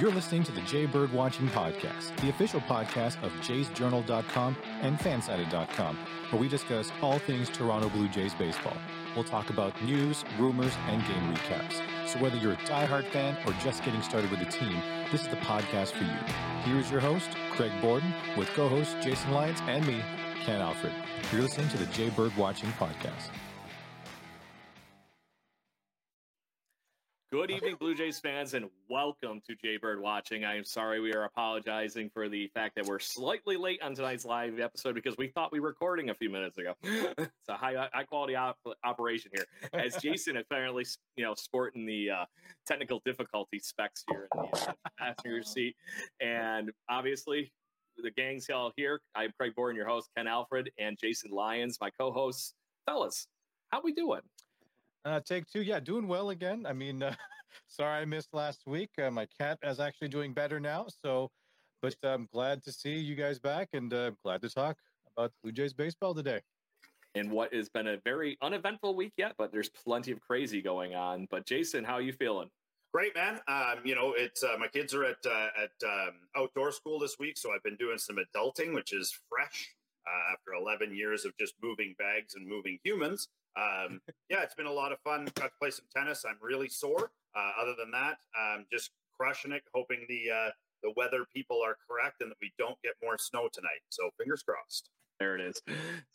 [0.00, 5.98] You're listening to the Jay Bird Watching Podcast, the official podcast of jaysjournal.com and fansided.com,
[6.30, 8.78] where we discuss all things Toronto Blue Jays baseball.
[9.14, 11.82] We'll talk about news, rumors, and game recaps.
[12.08, 14.80] So whether you're a diehard fan or just getting started with the team,
[15.12, 16.18] this is the podcast for you.
[16.64, 20.00] Here is your host, Craig Borden, with co-hosts Jason Lyons and me,
[20.46, 20.94] Ken Alfred.
[21.30, 23.28] You're listening to the Jay Bird Watching Podcast.
[27.32, 30.44] Good evening, Blue Jays fans, and welcome to Jaybird Watching.
[30.44, 34.24] I am sorry we are apologizing for the fact that we're slightly late on tonight's
[34.24, 36.74] live episode because we thought we were recording a few minutes ago.
[36.82, 39.44] it's a high high quality op- operation here.
[39.72, 42.24] As Jason apparently, you know, sporting the uh,
[42.66, 45.76] technical difficulty specs here in the uh, passenger seat,
[46.20, 47.52] and obviously
[47.96, 49.02] the gang's all here.
[49.14, 52.54] I'm Craig Borden, your host, Ken Alfred, and Jason Lyons, my co-hosts.
[52.86, 53.28] Fellas,
[53.68, 54.22] how we doing?
[55.04, 55.62] Uh, take two.
[55.62, 56.66] Yeah, doing well again.
[56.66, 57.14] I mean, uh,
[57.68, 58.90] sorry I missed last week.
[59.02, 60.86] Uh, my cat is actually doing better now.
[61.02, 61.30] So,
[61.80, 64.76] but I'm glad to see you guys back and uh, glad to talk
[65.16, 66.40] about Blue Jays baseball today.
[67.14, 70.94] In what has been a very uneventful week yet, but there's plenty of crazy going
[70.94, 71.26] on.
[71.30, 72.50] But Jason, how are you feeling?
[72.92, 73.40] Great, man.
[73.48, 77.16] Um, you know, it's uh, my kids are at uh, at um, outdoor school this
[77.18, 79.74] week, so I've been doing some adulting, which is fresh
[80.06, 83.28] uh, after 11 years of just moving bags and moving humans.
[83.56, 84.00] Um,
[84.30, 85.28] yeah, it's been a lot of fun.
[85.34, 86.24] Got to play some tennis.
[86.28, 87.10] I'm really sore.
[87.34, 89.62] Uh, other than that, I'm just crushing it.
[89.74, 90.50] Hoping the uh,
[90.82, 93.80] the weather people are correct and that we don't get more snow tonight.
[93.90, 94.90] So fingers crossed.
[95.18, 95.60] There it is.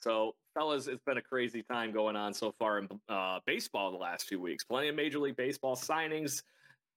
[0.02, 3.98] So, fellas, it's been a crazy time going on so far in uh, baseball the
[3.98, 4.64] last few weeks.
[4.64, 6.42] Plenty of Major League Baseball signings,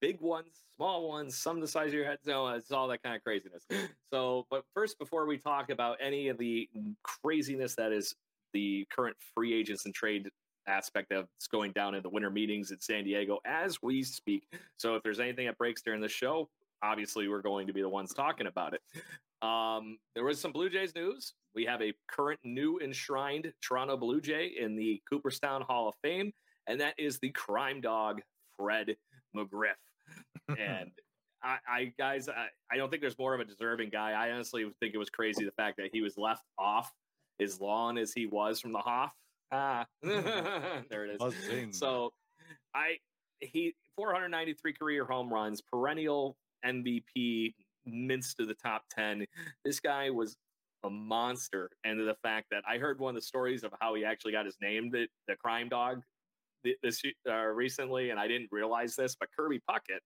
[0.01, 2.19] big ones, small ones, some the size of your head.
[2.25, 3.67] No, it's all that kind of craziness.
[4.11, 6.69] So, but first, before we talk about any of the
[7.03, 8.15] craziness that is
[8.53, 10.29] the current free agents and trade
[10.67, 14.45] aspect of it's going down in the winter meetings in San Diego as we speak.
[14.77, 16.49] So if there's anything that breaks during the show,
[16.83, 18.83] obviously we're going to be the ones talking about it.
[19.47, 21.35] Um, there was some Blue Jays news.
[21.55, 26.33] We have a current new enshrined Toronto Blue Jay in the Cooperstown Hall of Fame,
[26.67, 28.21] and that is the crime dog
[28.57, 28.97] Fred
[29.37, 29.79] McGriff.
[30.59, 30.91] and
[31.43, 34.13] I, I guys, I, I don't think there's more of a deserving guy.
[34.13, 36.93] I honestly think it was crazy the fact that he was left off
[37.41, 39.13] as long as he was from the Hoff.
[39.53, 41.79] Ah, there it is.
[41.79, 42.13] So
[42.75, 42.99] I
[43.41, 47.55] he 493 career home runs, perennial MVP,
[47.87, 49.27] minced to the top 10.
[49.65, 50.37] This guy was
[50.85, 51.71] a monster.
[51.85, 54.45] And the fact that I heard one of the stories of how he actually got
[54.45, 56.03] his name, the, the crime dog,
[56.83, 60.01] this uh, recently, and I didn't realize this, but Kirby Puckett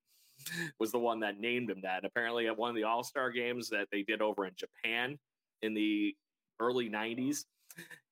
[0.78, 1.99] was the one that named him that.
[1.99, 5.19] And Apparently, at one of the All Star games that they did over in Japan
[5.62, 6.14] in the
[6.62, 7.45] early 90s,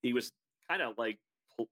[0.03, 0.33] he was
[0.69, 1.19] kind of like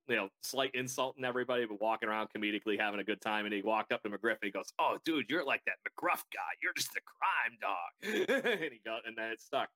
[0.06, 3.46] you know, slight insulting everybody, but walking around comedically having a good time.
[3.46, 6.22] And he walked up to McGriff and he goes, "Oh, dude, you're like that McGruff
[6.32, 6.50] guy.
[6.62, 9.68] You're just a crime dog." and he got, and then it stuck.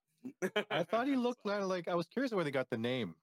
[0.70, 3.14] I thought he looked kind of like I was curious where they got the name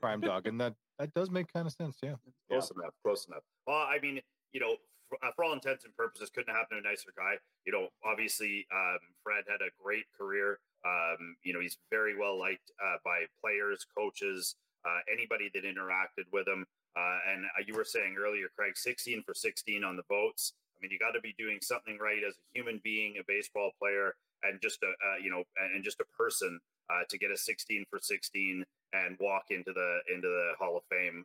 [0.00, 1.98] Crime Dog, and that that does make kind of sense.
[2.02, 2.14] Yeah,
[2.48, 2.82] close yeah.
[2.82, 2.94] enough.
[3.04, 3.42] Close enough.
[3.66, 4.20] Well, I mean,
[4.52, 4.76] you know,
[5.08, 7.34] for, uh, for all intents and purposes, couldn't happen to a nicer guy.
[7.64, 10.58] You know, obviously, um, Fred had a great career.
[10.84, 16.24] Um, you know, he's very well liked uh, by players, coaches, uh, anybody that interacted
[16.32, 16.66] with him.
[16.96, 20.54] Uh, and uh, you were saying earlier, Craig, 16 for 16 on the boats.
[20.76, 23.70] I mean, you got to be doing something right as a human being, a baseball
[23.78, 26.58] player, and just a uh, you know, and just a person
[26.88, 28.64] uh, to get a 16 for 16
[28.94, 31.24] and walk into the into the Hall of Fame.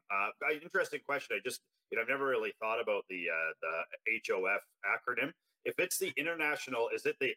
[0.61, 1.37] Interesting question.
[1.37, 3.27] I just you know I've never really thought about the
[3.61, 5.31] the HOF acronym.
[5.63, 7.33] If it's the international, is it the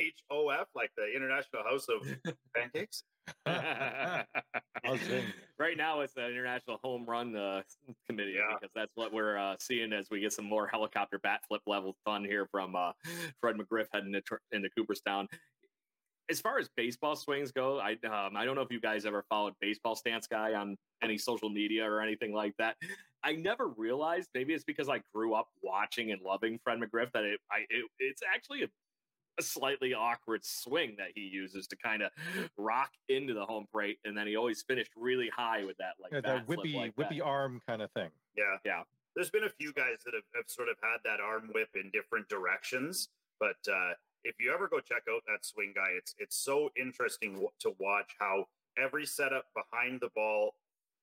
[0.00, 2.06] IHOF, like the International House of
[2.54, 3.04] Pancakes?
[5.58, 7.62] right now, it's the International Home Run uh,
[8.06, 8.54] Committee yeah.
[8.54, 11.96] because that's what we're uh, seeing as we get some more helicopter bat flip level
[12.04, 12.92] fun here from uh,
[13.40, 15.28] Fred McGriff heading into, into Cooperstown.
[16.30, 19.24] As far as baseball swings go, I um, I don't know if you guys ever
[19.28, 22.76] followed Baseball Stance Guy on any social media or anything like that.
[23.22, 27.24] I never realized maybe it's because I grew up watching and loving Fred McGriff that
[27.24, 28.68] it, I, it it's actually a
[29.38, 32.10] a slightly awkward swing that he uses to kind of
[32.56, 36.12] rock into the home plate, and then he always finished really high with that like
[36.12, 37.24] yeah, that whippy like whippy that.
[37.24, 38.10] arm kind of thing.
[38.36, 38.82] Yeah, yeah.
[39.14, 41.90] there's been a few guys that have, have sort of had that arm whip in
[41.92, 43.08] different directions,
[43.40, 43.92] but uh,
[44.24, 48.14] if you ever go check out that swing guy, it's it's so interesting to watch
[48.18, 48.46] how
[48.78, 50.54] every setup behind the ball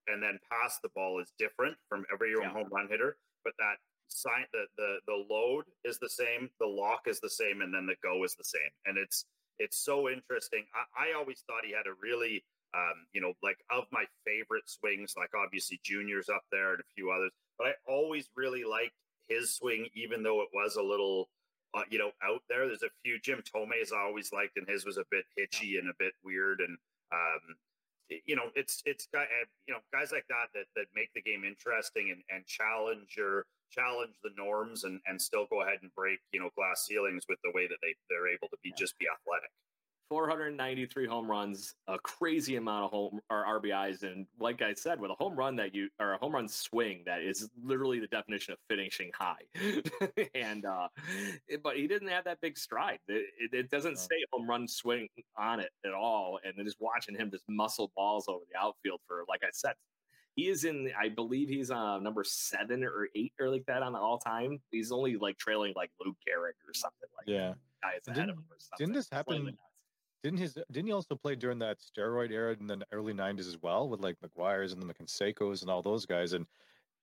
[0.08, 2.50] and then past the ball is different from every yeah.
[2.50, 3.76] home run hitter, but that
[4.12, 7.86] sign the the the load is the same, the lock is the same, and then
[7.86, 9.26] the go is the same, and it's
[9.60, 10.66] it's so interesting.
[10.74, 12.44] I, I always thought he had a really
[12.74, 16.94] um, you know, like of my favorite swings, like obviously Junior's up there and a
[16.96, 18.96] few others, but I always really liked
[19.28, 21.30] his swing, even though it was a little,
[21.74, 22.68] uh, you know, out there.
[22.68, 25.90] There's a few Jim Thome's I always liked, and his was a bit hitchy and
[25.90, 26.62] a bit weird.
[26.62, 26.78] And
[27.12, 27.56] um,
[28.26, 29.08] you know, it's it's
[29.68, 33.46] you know guys like that that that make the game interesting and and challenge your
[33.72, 37.40] challenge the norms and and still go ahead and break you know glass ceilings with
[37.44, 38.76] the way that they they're able to be yeah.
[38.78, 39.50] just be athletic.
[40.12, 45.10] 493 home runs, a crazy amount of home or RBIs, and like I said, with
[45.10, 48.52] a home run that you or a home run swing that is literally the definition
[48.52, 49.46] of finishing high.
[50.36, 50.90] and uh,
[51.64, 53.00] but he didn't have that big stride.
[53.08, 55.08] It, it, it doesn't say home run swing
[55.38, 59.00] on it at all, and then just watching him just muscle balls over the outfield
[59.08, 59.76] for like I said.
[60.36, 63.94] He is in, I believe he's uh, number seven or eight or like that on
[63.94, 64.60] the all time.
[64.72, 67.50] He's only like trailing like Lou Gehrig or something like yeah.
[67.50, 67.58] that.
[67.82, 68.86] Guys ahead didn't, of him or something.
[68.86, 69.58] Didn't this happen?
[70.24, 73.58] Didn't his didn't he also play during that steroid era in the early '90s as
[73.62, 76.34] well with like McGwire's and the Cansecos and all those guys?
[76.34, 76.46] And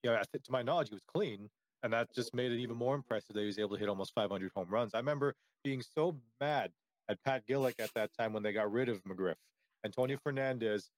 [0.02, 1.50] you know, to my knowledge, he was clean,
[1.82, 4.14] and that just made it even more impressive that he was able to hit almost
[4.14, 4.94] 500 home runs.
[4.94, 5.34] I remember
[5.64, 6.70] being so mad
[7.08, 9.34] at Pat Gillick at that time when they got rid of McGriff
[9.82, 10.90] and Tony Fernandez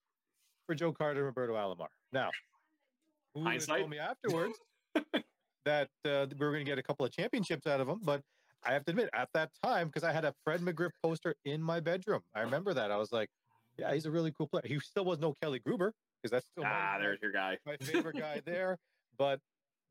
[0.67, 1.87] for Joe Carter and Roberto Alomar.
[2.11, 2.29] Now,
[3.33, 4.57] who told me afterwards
[5.65, 8.21] that uh, we were going to get a couple of championships out of him, but
[8.65, 11.61] I have to admit, at that time, because I had a Fred McGriff poster in
[11.61, 12.21] my bedroom.
[12.35, 12.91] I remember that.
[12.91, 13.29] I was like,
[13.77, 14.63] yeah, he's a really cool player.
[14.65, 17.77] He still was no Kelly Gruber, because that's still ah, my, there's your guy, my
[17.77, 18.77] favorite guy there.
[19.17, 19.39] But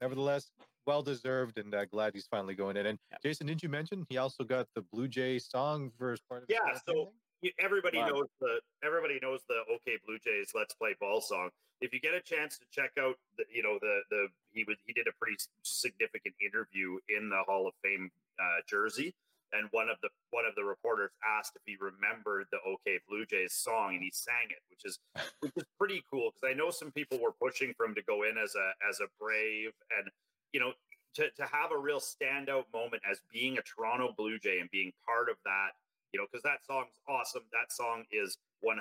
[0.01, 0.51] nevertheless,
[0.87, 2.87] well deserved, and uh, glad he's finally going in.
[2.87, 3.19] And yeah.
[3.23, 6.49] Jason, didn't you mention he also got the Blue Jay song for as part of?
[6.49, 7.13] Yeah, so
[7.59, 11.51] everybody knows the everybody knows the OK Blue Jays Let's Play Ball song.
[11.81, 14.77] If you get a chance to check out, the, you know the the he was
[14.85, 19.15] he did a pretty significant interview in the Hall of Fame uh, jersey,
[19.53, 23.25] and one of the one of the reporters asked if he remembered the OK Blue
[23.27, 24.99] Jays song, and he sang it, which is
[25.41, 28.25] which is pretty cool because I know some people were pushing for him to go
[28.25, 30.11] in as a as a Brave, and
[30.53, 30.73] you know
[31.15, 34.93] to to have a real standout moment as being a Toronto Blue Jay and being
[35.05, 35.71] part of that,
[36.13, 37.43] you know, because that song's awesome.
[37.53, 38.79] That song is 100%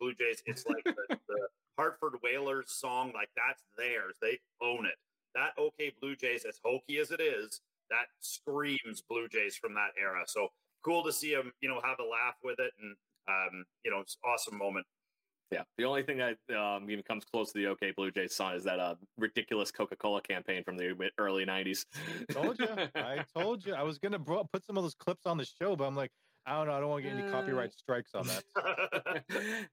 [0.00, 0.42] Blue Jays.
[0.46, 0.94] It's like the,
[1.28, 4.16] the Hartford Whalers song, like that's theirs.
[4.20, 4.94] They own it.
[5.34, 7.60] That OK Blue Jays, as hokey as it is,
[7.90, 10.22] that screams Blue Jays from that era.
[10.26, 10.48] So
[10.84, 12.96] cool to see him, you know, have a laugh with it, and
[13.28, 14.86] um, you know, it's awesome moment.
[15.50, 18.54] Yeah, the only thing that um, even comes close to the OK Blue Jays song
[18.54, 21.84] is that uh, ridiculous Coca Cola campaign from the early '90s.
[22.32, 25.44] told you, I told you, I was gonna put some of those clips on the
[25.44, 26.10] show, but I'm like,
[26.46, 26.74] I don't know.
[26.74, 27.78] I don't want to get any copyright uh.
[27.78, 29.24] strikes on that.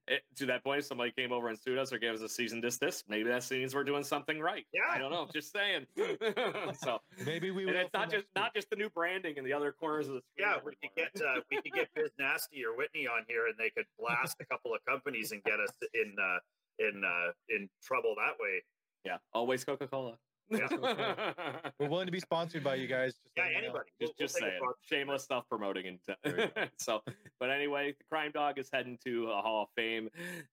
[0.07, 2.29] it, to that point, if somebody came over and sued us or gave us a
[2.29, 3.06] cease and desist.
[3.09, 4.65] Maybe that means we're doing something right.
[4.73, 5.27] Yeah, I don't know.
[5.33, 5.85] Just saying.
[6.81, 7.68] so maybe we.
[7.68, 8.35] And it's not just week.
[8.35, 10.47] not just the new branding in the other corners of the screen.
[10.47, 13.56] Yeah, we could get uh, we could get Biz Nasty or Whitney on here, and
[13.57, 16.39] they could blast a couple of companies and get us in uh,
[16.79, 18.63] in uh, in trouble that way.
[19.03, 20.18] Yeah, always Coca Cola.
[20.50, 20.68] Yeah.
[21.80, 23.14] We're willing to be sponsored by you guys.
[23.14, 23.90] Just yeah, anybody.
[24.00, 24.60] We'll, just, we'll just saying.
[24.83, 25.98] Shameless stuff promoting.
[26.26, 27.02] And so,
[27.40, 30.10] but anyway, the Crime Dog is heading to a Hall of Fame.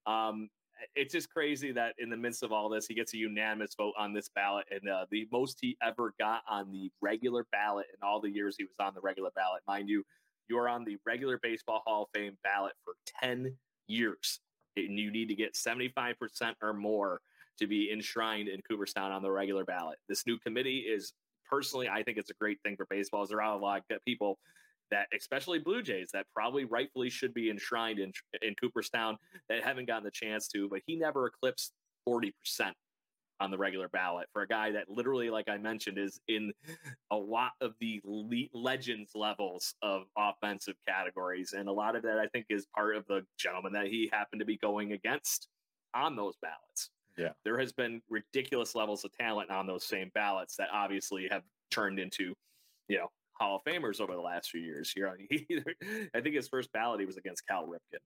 [0.06, 0.48] Um,
[0.94, 3.94] it's just crazy that in the midst of all this, he gets a unanimous vote
[3.98, 8.06] on this ballot, and uh, the most he ever got on the regular ballot in
[8.06, 9.62] all the years he was on the regular ballot.
[9.66, 10.04] Mind you,
[10.48, 13.54] you are on the regular Baseball Hall of Fame ballot for 10
[13.86, 14.40] years,
[14.76, 16.14] and you need to get 75%
[16.62, 17.20] or more
[17.58, 19.98] to be enshrined in Cooperstown on the regular ballot.
[20.08, 21.12] This new committee is
[21.48, 23.26] personally, I think it's a great thing for baseball.
[23.26, 24.38] There are a lot of people
[24.90, 28.12] that, especially Blue Jays, that probably rightfully should be enshrined in
[28.42, 30.68] in Cooperstown that haven't gotten the chance to.
[30.68, 31.72] But he never eclipsed
[32.04, 32.74] forty percent
[33.40, 36.52] on the regular ballot for a guy that literally, like I mentioned, is in
[37.12, 38.00] a lot of the
[38.52, 41.54] legends levels of offensive categories.
[41.56, 44.40] And a lot of that, I think, is part of the gentleman that he happened
[44.40, 45.48] to be going against
[45.94, 46.90] on those ballots.
[47.18, 47.30] Yeah.
[47.44, 51.98] There has been ridiculous levels of talent on those same ballots that obviously have turned
[51.98, 52.34] into,
[52.88, 54.92] you know, Hall of Famers over the last few years.
[54.94, 55.16] Here,
[56.14, 57.98] I think his first ballot he was against Cal Ripken.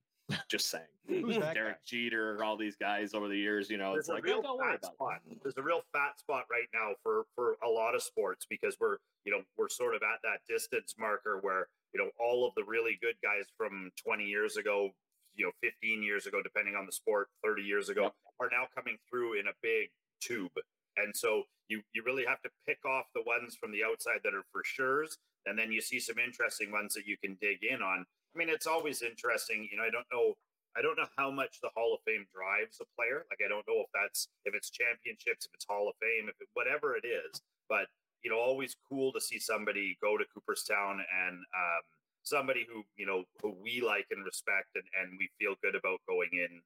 [0.49, 1.75] Just saying, Derek guy?
[1.85, 3.69] Jeter, all these guys over the years.
[3.69, 5.19] You know, There's it's like real don't worry about spot.
[5.29, 5.37] It.
[5.43, 8.97] There's a real fat spot right now for for a lot of sports because we're
[9.25, 12.63] you know we're sort of at that distance marker where you know all of the
[12.63, 14.89] really good guys from 20 years ago
[15.35, 18.13] you know 15 years ago depending on the sport 30 years ago yep.
[18.39, 19.89] Are now coming through in a big
[20.21, 20.51] tube
[20.97, 24.33] And so you you really have to pick off the ones from the outside that
[24.33, 27.81] are for sure's, and then you see some interesting ones that you can dig in
[27.81, 28.05] on.
[28.35, 29.67] I mean, it's always interesting.
[29.71, 30.35] You know, I don't know.
[30.77, 33.25] I don't know how much the Hall of Fame drives a player.
[33.29, 36.35] Like, I don't know if that's if it's championships, if it's Hall of Fame, if
[36.41, 37.41] it, whatever it is.
[37.69, 37.87] But
[38.23, 41.83] you know, always cool to see somebody go to Cooperstown and um,
[42.23, 45.99] somebody who you know who we like and respect, and, and we feel good about
[46.07, 46.61] going in.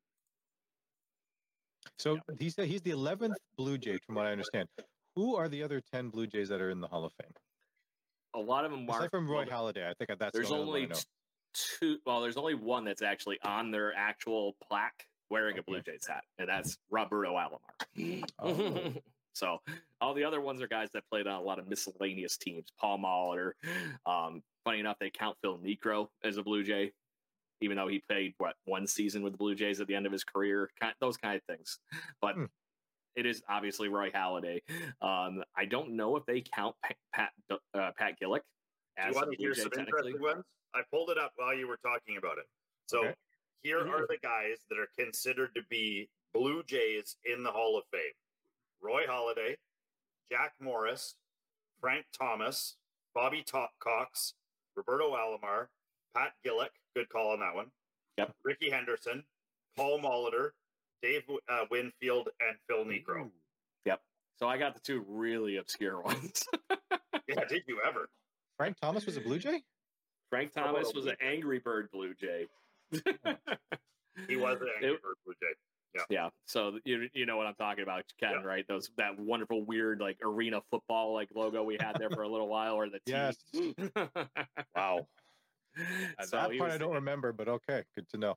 [2.00, 2.36] So yeah.
[2.40, 4.68] he said he's the eleventh Blue Jay, from what I understand.
[5.16, 7.32] Who are the other ten Blue Jays that are in the Hall of Fame?
[8.36, 9.88] A lot of them are from Roy Halladay.
[9.88, 10.96] I think that's there's the only only
[11.54, 11.98] two.
[12.06, 15.64] Well, there's only one that's actually on their actual plaque wearing okay.
[15.68, 18.24] a Blue Jays hat, and that's Roberto Alomar.
[18.40, 18.94] Oh.
[19.34, 19.58] so
[20.02, 22.68] all the other ones are guys that played on a lot of miscellaneous teams.
[22.80, 23.52] Paul Molitor.
[24.06, 26.92] Um, funny enough, they count Phil Niekro as a Blue Jay,
[27.62, 30.12] even though he played what one season with the Blue Jays at the end of
[30.12, 30.70] his career.
[30.80, 31.80] Kind, those kind of things,
[32.22, 32.36] but.
[32.36, 32.46] Hmm.
[33.16, 34.62] It is obviously Roy Halladay.
[35.02, 37.32] Um, I don't know if they count Pat Pat,
[37.74, 38.42] uh, Pat Gillick
[38.98, 40.44] as Do you want to hear some interesting ones?
[40.74, 42.46] I pulled it up while you were talking about it.
[42.88, 43.14] So okay.
[43.62, 43.90] here mm-hmm.
[43.90, 48.14] are the guys that are considered to be Blue Jays in the Hall of Fame
[48.82, 49.56] Roy Halladay,
[50.32, 51.16] Jack Morris,
[51.80, 52.76] Frank Thomas,
[53.14, 54.34] Bobby Top Cox,
[54.76, 55.68] Roberto Alomar,
[56.16, 57.68] Pat Gillick, good call on that one.
[58.18, 58.34] Yep.
[58.44, 59.24] Rickey Henderson,
[59.76, 60.50] Paul Molitor,
[61.04, 63.30] Dave uh, Winfield, and Phil Niekro.
[63.86, 64.02] Yep.
[64.40, 66.44] So I got the two really obscure ones.
[67.28, 68.10] yeah, did you ever?
[68.58, 69.62] Frank Thomas was a Blue Jay?
[70.32, 72.48] Frank Thomas was an Angry Bird Blue Jay.
[72.92, 73.00] he
[74.36, 75.54] was an Angry it, Bird Blue Jay.
[75.96, 76.02] Yeah.
[76.10, 76.30] Yeah.
[76.48, 78.48] So you you know what I'm talking about, Ken, yeah.
[78.48, 78.66] right?
[78.68, 82.48] Those that wonderful weird like arena football like logo we had there for a little
[82.48, 83.36] while, or the yes.
[84.76, 85.08] wow.
[86.32, 88.36] That part I don't remember, but okay, good to know.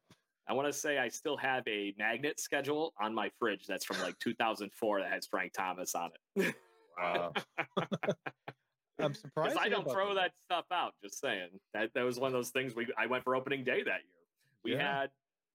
[0.48, 4.00] I want to say I still have a magnet schedule on my fridge that's from
[4.00, 6.54] like 2004 that has Frank Thomas on it.
[7.00, 7.32] Wow.
[9.00, 9.56] I'm surprised.
[9.58, 10.32] I don't throw that.
[10.32, 10.32] that.
[10.44, 10.92] stuff out.
[11.02, 12.74] Just saying that that was one of those things.
[12.74, 14.20] We I went for opening day that year.
[14.62, 15.00] We yeah.
[15.00, 15.10] had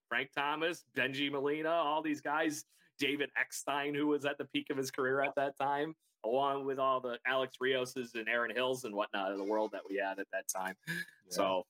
[0.09, 2.65] Frank Thomas, Bengie Molina, all these guys.
[2.97, 5.93] David Eckstein, who was at the peak of his career at that time,
[6.25, 9.81] along with all the Alex Rioses and Aaron Hills and whatnot of the world that
[9.87, 10.75] we had at that time.
[10.87, 10.93] Yeah.
[11.29, 11.65] So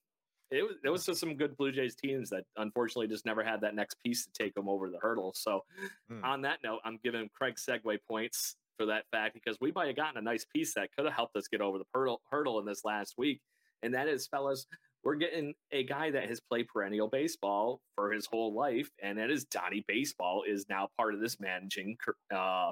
[0.51, 3.61] it was it was just some good Blue Jays teams that unfortunately just never had
[3.61, 5.33] that next piece to take them over the hurdle.
[5.35, 5.61] So
[6.09, 6.23] hmm.
[6.23, 9.95] on that note, I'm giving Craig segue points for that fact because we might have
[9.95, 12.65] gotten a nice piece that could have helped us get over the hurdle, hurdle in
[12.65, 13.41] this last week.
[13.83, 14.65] And that is, fellas,
[15.05, 19.29] we're getting a guy that has played perennial baseball for his whole life, and that
[19.29, 21.95] is Donnie Baseball is now part of this managing
[22.35, 22.71] uh,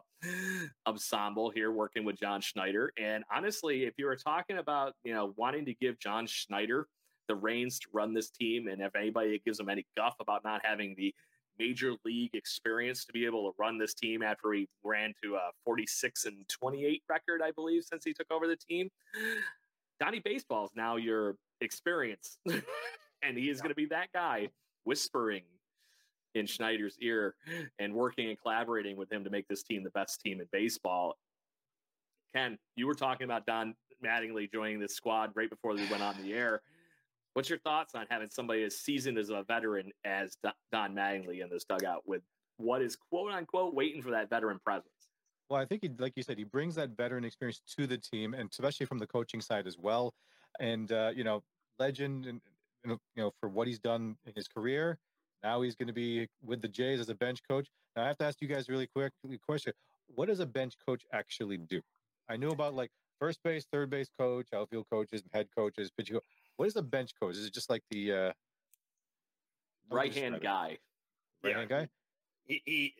[0.88, 2.92] ensemble here, working with John Schneider.
[3.00, 6.88] And honestly, if you were talking about you know wanting to give John Schneider
[7.27, 10.62] the reins to run this team, and if anybody gives him any guff about not
[10.63, 11.13] having the
[11.60, 15.51] major league experience to be able to run this team after he ran to a
[15.63, 18.89] 46 and 28 record, I believe, since he took over the team.
[20.00, 22.38] Donnie Baseball is now your experience,
[23.22, 24.50] and he is going to be that guy
[24.86, 25.44] whispering
[26.36, 27.36] in Schneider's ear
[27.80, 31.18] and working and collaborating with him to make this team the best team in baseball.
[32.36, 36.15] Ken, you were talking about Don Mattingly joining this squad right before we went on
[36.22, 36.62] the air.
[37.34, 40.38] What's your thoughts on having somebody as seasoned as a veteran as
[40.72, 42.22] Don Mattingly in this dugout with
[42.58, 44.90] what is quote unquote waiting for that veteran presence?
[45.50, 48.34] Well, I think he, like you said, he brings that veteran experience to the team,
[48.34, 50.13] and especially from the coaching side as well.
[50.60, 51.42] And uh, you know,
[51.80, 52.40] legend, and
[52.86, 54.98] you know, for what he's done in his career.
[55.44, 57.68] Now he's going to be with the Jays as a bench coach.
[57.96, 59.12] Now I have to ask you guys really quick
[59.46, 59.74] question:
[60.08, 61.82] What does a bench coach actually do?
[62.30, 66.20] I knew about like first base, third base coach, outfield coaches, head coaches, pitching.
[66.57, 67.36] What is the bench coach?
[67.36, 68.31] Is it just like the uh,
[69.89, 70.77] right hand guy?
[71.43, 71.79] Right hand yeah.
[71.79, 71.89] guy.
[72.45, 72.93] He, he,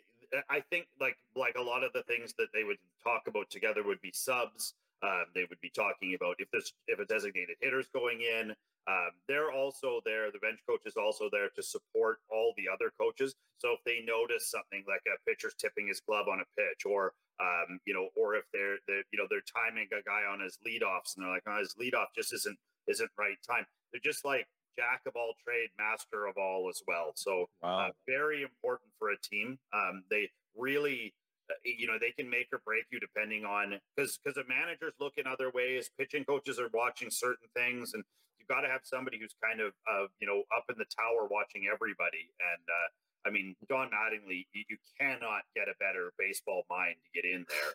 [0.50, 3.84] I think like like a lot of the things that they would talk about together
[3.84, 4.74] would be subs.
[5.04, 8.56] Um, they would be talking about if there's if a designated hitter's going in.
[8.86, 10.30] Um, they're also there.
[10.32, 13.36] The bench coach is also there to support all the other coaches.
[13.58, 17.14] So if they notice something like a pitcher's tipping his glove on a pitch, or
[17.40, 20.58] um, you know, or if they're, they're you know they're timing a guy on his
[20.68, 22.58] leadoffs and they're like, oh, his leadoff just isn't
[22.88, 23.66] isn't right time.
[23.92, 24.48] They're just like
[24.78, 27.12] jack of all trade, master of all as well.
[27.16, 27.88] So wow.
[27.88, 29.60] uh, very important for a team.
[29.74, 31.14] Um, they really,
[31.50, 34.94] uh, you know, they can make or break you depending on because because the managers
[35.00, 35.90] look in other ways.
[35.98, 38.04] Pitching coaches are watching certain things, and
[38.40, 41.28] you've got to have somebody who's kind of uh, you know up in the tower
[41.30, 42.30] watching everybody.
[42.42, 42.88] And uh,
[43.26, 47.46] I mean, Don Mattingly, you, you cannot get a better baseball mind to get in
[47.48, 47.72] there.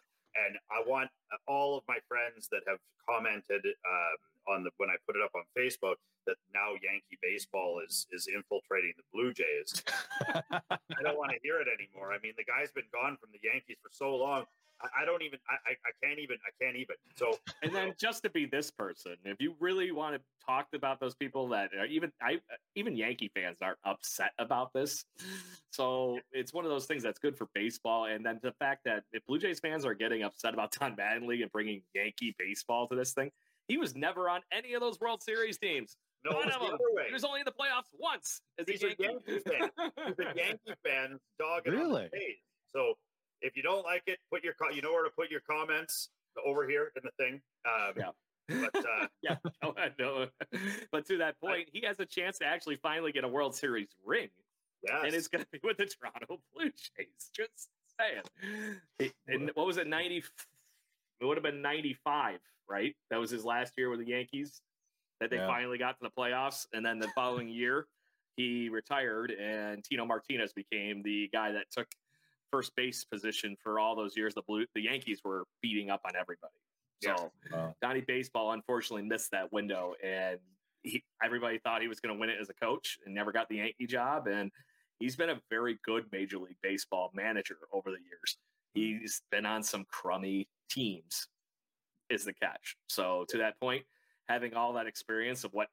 [0.46, 1.10] And I want
[1.48, 4.16] all of my friends that have commented um,
[4.48, 8.28] on the when I put it up on Facebook that now Yankee baseball is is
[8.28, 9.82] infiltrating the Blue Jays.
[10.34, 12.12] I don't want to hear it anymore.
[12.12, 14.44] I mean, the guy's been gone from the Yankees for so long.
[14.80, 15.38] I, I don't even.
[15.48, 16.36] I, I can't even.
[16.46, 16.96] I can't even.
[17.16, 21.00] So and then just to be this person, if you really want to talk about
[21.00, 22.38] those people that are even I
[22.74, 25.04] even Yankee fans are upset about this.
[25.70, 28.06] So it's one of those things that's good for baseball.
[28.06, 31.42] And then the fact that if Blue Jays fans are getting upset about Don Mattingly
[31.42, 33.30] and bringing Yankee baseball to this thing,
[33.68, 35.96] he was never on any of those World Series teams.
[36.24, 36.74] no, One it's of the them.
[36.74, 37.04] other way.
[37.06, 39.70] He was only in the playoffs once as He's a a Yankee fan.
[40.06, 42.08] He's a Yankee fan dogging on Really?
[42.12, 42.36] the Jays.
[42.74, 42.94] So
[43.42, 46.08] if you don't like it, put your co- you know where to put your comments
[46.44, 47.40] over here in the thing.
[47.66, 48.10] Um, Yeah.
[48.72, 50.26] But uh, yeah, no, I know.
[50.90, 53.88] But to that point, he has a chance to actually finally get a World Series
[54.06, 54.28] ring.
[54.82, 57.30] yes, and it's going to be with the Toronto Blue Jays.
[57.36, 57.68] Just
[58.00, 59.10] saying.
[59.26, 59.86] And what was it?
[59.86, 60.24] Ninety.
[61.20, 62.94] It would have been ninety-five, right?
[63.10, 64.60] That was his last year with the Yankees.
[65.20, 65.48] That they Yeah.
[65.48, 67.88] finally got to the playoffs, and then the following year
[68.36, 71.88] he retired, and Tino Martinez became the guy that took
[72.52, 74.34] first base position for all those years.
[74.34, 76.54] The blue, the Yankees were beating up on everybody.
[77.02, 77.56] So Yeah.
[77.56, 77.76] Wow.
[77.82, 80.38] Donnie Baseball unfortunately missed that window, and
[80.84, 83.48] he, everybody thought he was going to win it as a coach, and never got
[83.48, 84.28] the Yankee job.
[84.28, 84.52] And
[85.00, 88.38] he's been a very good Major League Baseball manager over the years.
[88.74, 91.26] He's been on some crummy teams,
[92.10, 92.76] is the catch.
[92.88, 93.84] So to that point,
[94.28, 95.68] having all that experience of what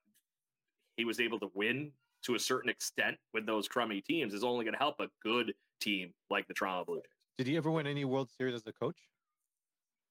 [0.97, 1.91] he was able to win
[2.23, 5.53] to a certain extent with those crummy teams is only going to help a good
[5.79, 7.03] team like the Toronto Blue Jays.
[7.37, 8.97] Did he ever win any World Series as a coach?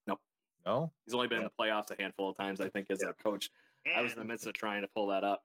[0.07, 0.21] Nope.
[0.67, 0.93] No.
[1.07, 3.11] He's only been in the playoffs a handful of times, I think, as Yeah.
[3.11, 3.51] a coach.
[3.97, 5.43] I was in the midst of trying to pull that up.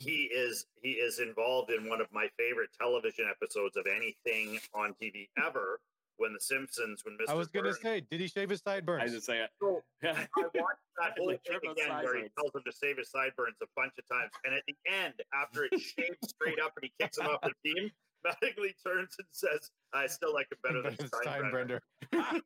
[0.00, 4.94] he is he is involved in one of my favorite television episodes of anything on
[5.00, 5.80] TV ever.
[6.18, 7.30] When The Simpsons, when Mr.
[7.30, 9.02] I was gonna say, did he shave his sideburns?
[9.02, 9.50] I just say it.
[9.60, 10.56] So, I watched
[10.98, 13.92] that whole Like thing again where he tells him to save his sideburns a bunch
[13.98, 17.26] of times, and at the end, after it shaved straight up and he kicks him
[17.26, 17.90] off the team,
[18.26, 21.80] Mattingly turns and says, "I still like it better than Steinbrenner."
[22.12, 22.40] Steinbrenner.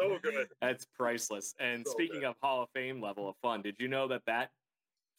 [0.00, 0.48] So good.
[0.60, 1.54] That's priceless.
[1.58, 2.30] And So speaking good.
[2.30, 4.50] of Hall of Fame level of fun, did you know that that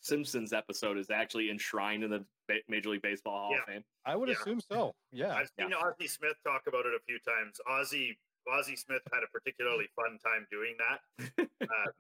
[0.01, 3.83] Simpsons episode is actually enshrined in the Ba- Major League Baseball Hall of Fame?
[4.05, 4.35] I would Yeah.
[4.39, 4.93] assume so.
[5.11, 5.35] Yeah.
[5.35, 7.59] I've seen Ozzie Smith talk about it a few times.
[7.67, 8.17] Ozzie
[8.51, 11.49] Ozzie Smith had a particularly fun time doing that.
[11.61, 11.93] Um,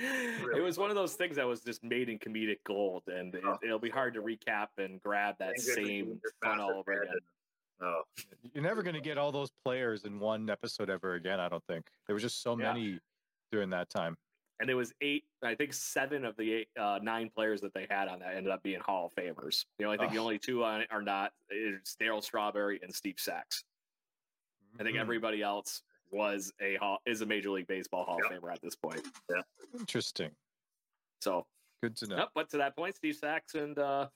[0.00, 3.34] it Really was one of those things that was just made in comedic gold, and
[3.34, 6.70] it, Oh, it'll be hard to recap and grab that and same being fun all
[6.70, 7.12] over again.
[7.14, 7.20] and-
[7.80, 8.02] Oh,
[8.54, 11.38] You're never going to get all those players in one episode ever again.
[11.38, 12.72] I don't think there was just so Yeah.
[12.72, 12.98] many
[13.52, 14.16] during that time.
[14.60, 17.86] And it was eight, I think seven of the eight, uh, nine players that they
[17.88, 19.64] had on that ended up being Hall of Famers.
[19.78, 21.32] You know, I think the only two on it are not.
[21.50, 23.62] is Darryl Strawberry and Steve Sax.
[24.78, 25.00] I think Mhm.
[25.00, 28.32] everybody else was a hall, is a Major League Baseball Hall Yep.
[28.32, 29.06] of Famer at this point.
[29.30, 29.42] Yeah.
[29.78, 30.34] interesting.
[31.20, 31.46] So,
[31.82, 32.16] Good to know.
[32.16, 34.08] yep, but to that point, Steve Sax and uh,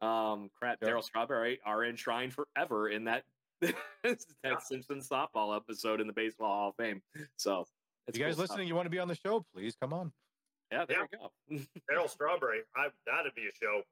[0.00, 0.90] um, crap, Yep.
[0.90, 3.24] Darryl Strawberry are enshrined forever in that
[3.60, 4.58] that Yeah.
[4.58, 7.02] Simpsons softball episode in the Baseball Hall of Fame.
[7.36, 7.66] So,
[8.08, 8.50] it's you guys cool stuff.
[8.56, 8.68] listening?
[8.68, 9.44] You want to be on the show?
[9.54, 10.12] Please come on.
[10.72, 11.28] Yeah, there Yeah.
[11.50, 11.64] you go.
[11.90, 13.82] Darryl Strawberry, I, that'd be a show.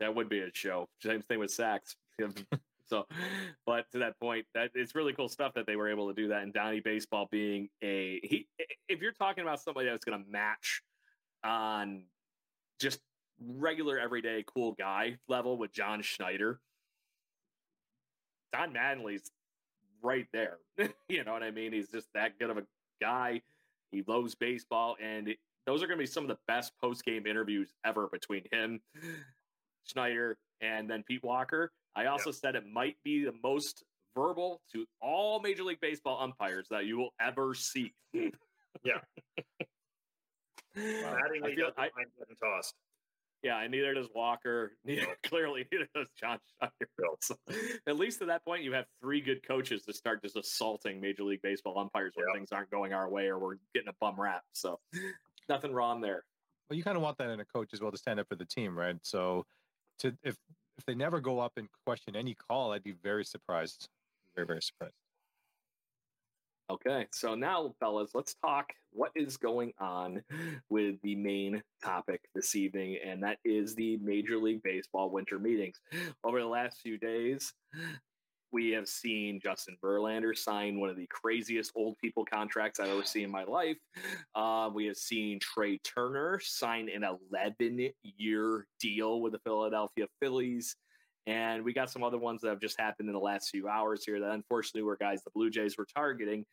[0.00, 0.88] that would be a show.
[1.02, 1.96] Same thing with Sax.
[2.86, 3.06] so,
[3.66, 6.28] but to that point, that it's really cool stuff that they were able to do
[6.28, 6.42] that.
[6.42, 8.46] And Donnie Baseball being a he,
[8.88, 10.82] if you're talking about somebody that's going to match
[11.42, 12.04] on
[12.80, 13.00] just
[13.40, 16.60] regular everyday cool guy level with John Schneider,
[18.52, 19.30] Don Mattingly's
[20.02, 20.58] right there.
[21.08, 21.72] you know what I mean?
[21.72, 22.62] He's just that good of a
[23.00, 23.42] guy.
[23.92, 27.04] He loves baseball, and it, those are going to be some of the best post
[27.04, 28.80] game interviews ever between him,
[29.84, 31.70] Schneider, and then Pete Walker.
[31.96, 33.84] I also said it might be the most
[34.16, 37.92] verbal to all Major League Baseball umpires that you will ever see.
[38.12, 38.98] Yeah.
[40.76, 41.88] I Mattingly feel- I-
[42.42, 42.74] tossed.
[43.44, 44.78] Yeah, and neither does Walker.
[44.84, 47.16] Neither, clearly, neither does John Schneider.
[47.20, 47.36] So,
[47.86, 51.24] at least to that point, you have three good coaches to start just assaulting Major
[51.24, 52.34] League Baseball umpires when Yeah.
[52.38, 54.42] things aren't going our way or we're getting a bum rap.
[54.54, 54.80] So,
[55.48, 56.24] nothing wrong there.
[56.70, 58.36] Well, you kind of want that in a coach as well to stand up for
[58.36, 58.96] the team, right?
[59.02, 59.44] So,
[59.98, 60.36] to if
[60.78, 63.88] if they never go up and question any call, I'd be very surprised.
[64.34, 64.94] Very very surprised.
[66.70, 70.22] Okay, so now, fellas, let's talk what is going on
[70.70, 75.78] with the main topic this evening, and that is the Major League Baseball winter meetings.
[76.24, 77.52] Over the last few days,
[78.50, 83.04] we have seen Justin Verlander sign one of the craziest old people contracts I've ever
[83.04, 83.76] seen in my life.
[84.34, 90.76] Uh, we have seen Trey Turner sign an 11 year deal with the Philadelphia Phillies.
[91.26, 94.04] And we got some other ones that have just happened in the last few hours
[94.04, 96.44] here that unfortunately were guys the Blue Jays were targeting.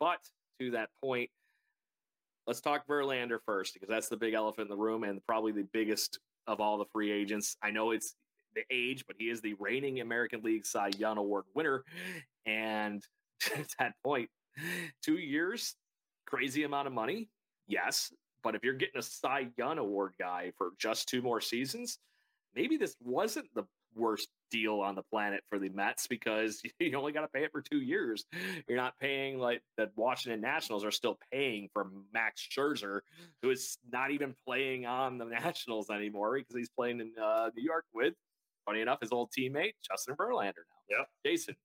[0.00, 0.18] But
[0.60, 1.30] to that point,
[2.46, 5.66] let's talk Verlander first because that's the big elephant in the room and probably the
[5.72, 7.56] biggest of all the free agents.
[7.62, 8.14] I know it's
[8.54, 11.84] the age, but he is the reigning American League Cy Young Award winner.
[12.46, 13.02] And
[13.54, 14.26] at that.
[15.02, 15.74] Two years,
[16.26, 17.28] crazy amount of money,
[17.66, 18.12] yes.
[18.42, 21.98] But if you're getting a Cy Young Award guy for just two more seasons,
[22.54, 23.64] maybe this wasn't the
[23.96, 27.52] worst deal on the planet for the Mets because you only got to pay it
[27.52, 28.24] for two years.
[28.68, 33.00] You're not paying like the Washington Nationals are still paying for Max Scherzer,
[33.42, 37.64] who is not even playing on the Nationals anymore because he's playing in uh, New
[37.64, 38.14] York with,
[38.64, 40.98] funny enough, his old teammate Justin Verlander now.
[40.98, 41.08] Yep.
[41.24, 41.56] Jason,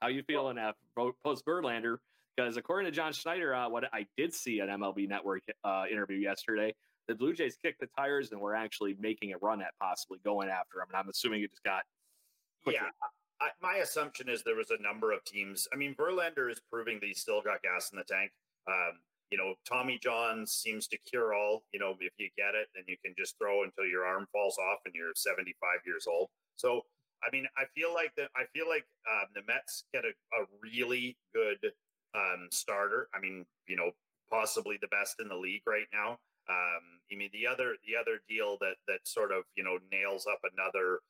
[0.00, 0.78] how you feeling after
[1.24, 1.98] post Verlander?
[2.36, 6.16] Because according to John Schneider, uh, what I did see an MLB Network uh, interview
[6.16, 6.74] yesterday,
[7.08, 10.48] the Blue Jays kicked the tires and were actually making a run at possibly going
[10.48, 10.86] after him.
[10.88, 11.82] And I'm assuming it just got.
[12.66, 12.88] Yeah.
[13.40, 15.68] I, my assumption is there was a number of teams.
[15.72, 18.30] I mean, Verlander is proving that he's still got gas in the tank.
[18.68, 21.64] Um, you know, Tommy John seems to cure all.
[21.72, 24.56] You know, if you get it, then you can just throw until your arm falls
[24.58, 26.28] off and you're 75 years old.
[26.56, 26.82] So,
[27.22, 28.28] I mean, I feel like that.
[28.36, 31.58] I feel like um, the Mets get a, a really good
[32.14, 33.08] um, starter.
[33.14, 33.90] I mean, you know,
[34.30, 36.18] possibly the best in the league right now.
[36.48, 40.26] Um, I mean, the other the other deal that that sort of you know nails
[40.26, 41.00] up another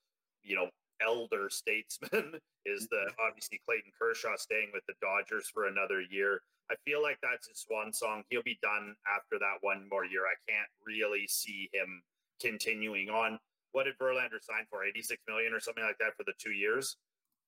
[0.43, 0.69] you know
[1.03, 6.41] elder statesman is the obviously Clayton Kershaw staying with the Dodgers for another year.
[6.71, 8.23] I feel like that's his swan song.
[8.31, 10.23] He'll be done after that one more year.
[10.23, 12.03] I can't really see him
[12.41, 13.39] continuing on.
[13.73, 14.85] What did Verlander sign for?
[14.85, 16.97] 86 million or something like that for the two years.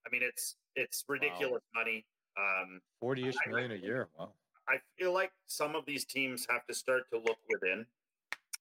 [0.07, 1.83] I mean, it's it's ridiculous wow.
[1.83, 2.05] money.
[2.37, 4.09] Um, 40 ish million a year.
[4.19, 4.33] Wow.
[4.69, 7.87] I feel like some of these teams have to start to look within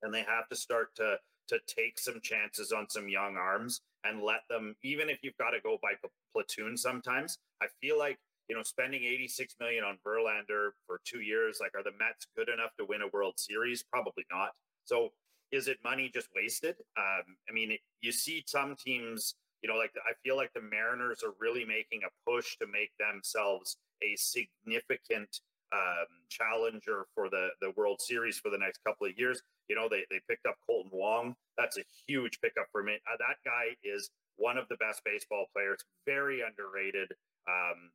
[0.04, 4.22] and they have to start to to take some chances on some young arms and
[4.22, 5.94] let them even if you've got to go by
[6.34, 8.18] platoon sometimes i feel like
[8.50, 12.50] you know spending 86 million on Verlander for 2 years like are the Mets good
[12.50, 13.84] enough to win a world series?
[13.84, 14.52] Probably not.
[14.86, 15.10] So
[15.52, 16.76] is it money just wasted?
[16.98, 20.62] Um, i mean it, you see some teams you know like i feel like the
[20.62, 25.40] mariners are really making a push to make themselves a significant
[25.74, 29.42] um, challenger for the the World Series for the next couple of years.
[29.68, 31.36] You know, they they picked up Kolten Wong.
[31.58, 32.94] That's a huge pickup for me.
[33.12, 37.10] Uh, that guy is one of the best baseball players, very underrated.
[37.48, 37.92] Um,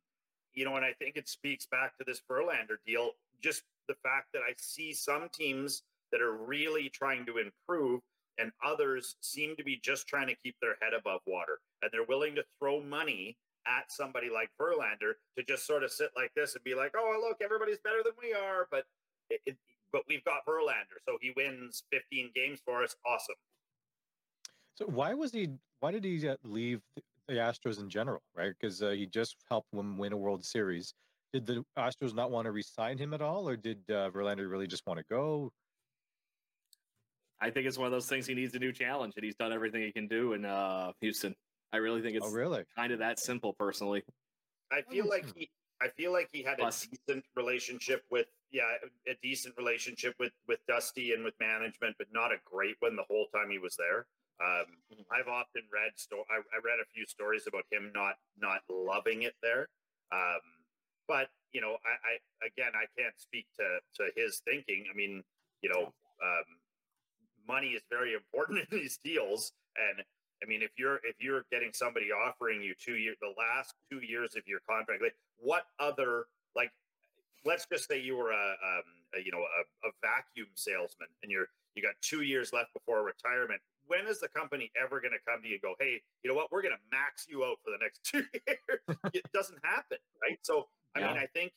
[0.53, 3.11] you know, and I think it speaks back to this Verlander deal.
[3.41, 8.01] Just the fact that I see some teams that are really trying to improve,
[8.37, 12.05] and others seem to be just trying to keep their head above water, and they're
[12.05, 16.55] willing to throw money at somebody like Verlander to just sort of sit like this
[16.55, 18.85] and be like, "Oh, look, everybody's better than we are," but
[19.29, 19.57] it, it,
[19.91, 22.95] but we've got Verlander, so he wins 15 games for us.
[23.05, 23.35] Awesome.
[24.75, 25.49] So why was he?
[25.79, 26.81] Why did he uh, leave
[27.27, 28.21] the Astros in general?
[28.35, 30.93] Right, because uh, he just helped them win a World Series.
[31.33, 34.67] Did the Astros not want to re-sign him at all, or did uh, Verlander really
[34.67, 35.51] just want to go?
[37.39, 38.27] I think it's one of those things.
[38.27, 41.35] He needs a new challenge, and he's done everything he can do in uh, Houston.
[41.73, 44.03] I really think oh, it's oh, really kind of that simple, personally.
[44.71, 45.49] I feel like he,
[45.81, 46.85] I feel like he had Plus.
[46.85, 48.63] a decent relationship with, yeah,
[49.07, 53.05] a decent relationship with with Dusty and with management, but not a great one the
[53.09, 54.07] whole time he was there.
[54.41, 55.01] Um, mm-hmm.
[55.13, 59.21] I've often read sto- I, I, read a few stories about him not not loving
[59.21, 59.69] it there.
[60.11, 60.41] Um,
[61.07, 64.85] but you know, I, I, again, I can't speak to to his thinking.
[64.91, 65.23] I mean,
[65.61, 66.47] you know, um,
[67.47, 70.03] money is very important in these deals, and
[70.43, 73.99] I mean, if you're if you're getting somebody offering you two years, the last two
[74.05, 76.25] years of your contract, like what other
[76.55, 76.71] like,
[77.45, 78.83] let's just say you were a, um,
[79.15, 83.03] a you know a, a, vacuum salesman and you're you got two years left before
[83.03, 83.61] retirement.
[83.87, 86.35] When is the company ever going to come to you and go, hey, you know
[86.35, 88.97] what, we're going to max you out for the next two years?
[89.13, 90.39] it doesn't happen, right?
[90.43, 91.07] So, I yeah.
[91.07, 91.51] mean, I think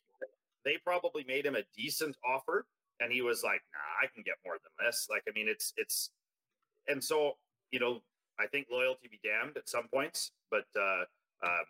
[0.65, 2.67] they probably made him a decent offer,
[3.01, 5.07] and he was like, nah, I can get more than this.
[5.11, 6.11] Like, I mean, it's it's,
[6.89, 7.37] and so
[7.71, 8.03] you know
[8.39, 11.05] I think loyalty be damned at some points, but uh,
[11.45, 11.67] um,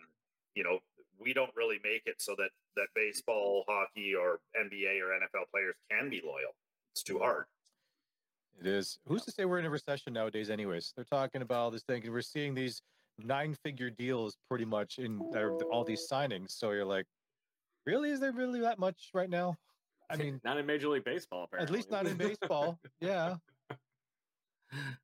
[0.54, 0.78] you know
[1.20, 5.74] we don't really make it so that that baseball, hockey, or NBA or NFL players
[5.90, 6.54] can be loyal.
[6.92, 7.44] It's too hard.
[8.60, 8.98] It is.
[9.06, 10.50] Who's to say we're in a recession nowadays?
[10.50, 12.82] Anyways, they're talking about all this thing, and we're seeing these
[13.18, 15.20] nine-figure deals pretty much in
[15.72, 16.50] all these signings.
[16.50, 17.06] So you're like,
[17.86, 18.10] really?
[18.10, 19.56] Is there really that much right now?
[20.10, 21.44] I mean, not in Major League Baseball.
[21.44, 21.72] Apparently.
[21.72, 22.78] At least not in baseball.
[23.00, 23.36] yeah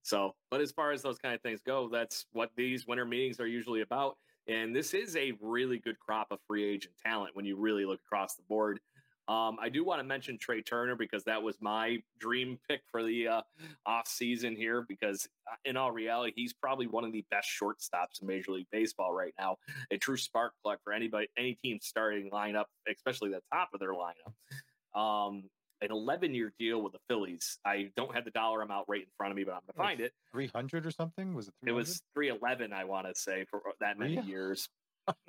[0.02, 3.40] so, but as far as those kind of things go, that's what these winter meetings
[3.40, 4.16] are usually about.
[4.48, 8.00] And this is a really good crop of free agent talent when you really look
[8.04, 8.80] across the board.
[9.28, 13.04] Um, I do want to mention Trey Turner because that was my dream pick for
[13.04, 13.42] the uh,
[13.86, 14.84] off season here.
[14.88, 18.66] Because uh, in all reality, he's probably one of the best shortstops in Major League
[18.72, 19.56] Baseball right now.
[19.92, 23.92] A true spark plug for anybody, any team starting lineup, especially the top of their
[23.92, 24.98] lineup.
[25.00, 25.44] Um,
[25.82, 27.58] an 11 year deal with the Phillies.
[27.64, 29.78] I don't have the dollar amount right in front of me, but I'm going to
[29.78, 30.12] find it.
[30.32, 31.34] 300 or something?
[31.34, 31.70] Was it 300?
[31.70, 34.22] It was 311, I want to say, for that many yeah.
[34.22, 34.68] years.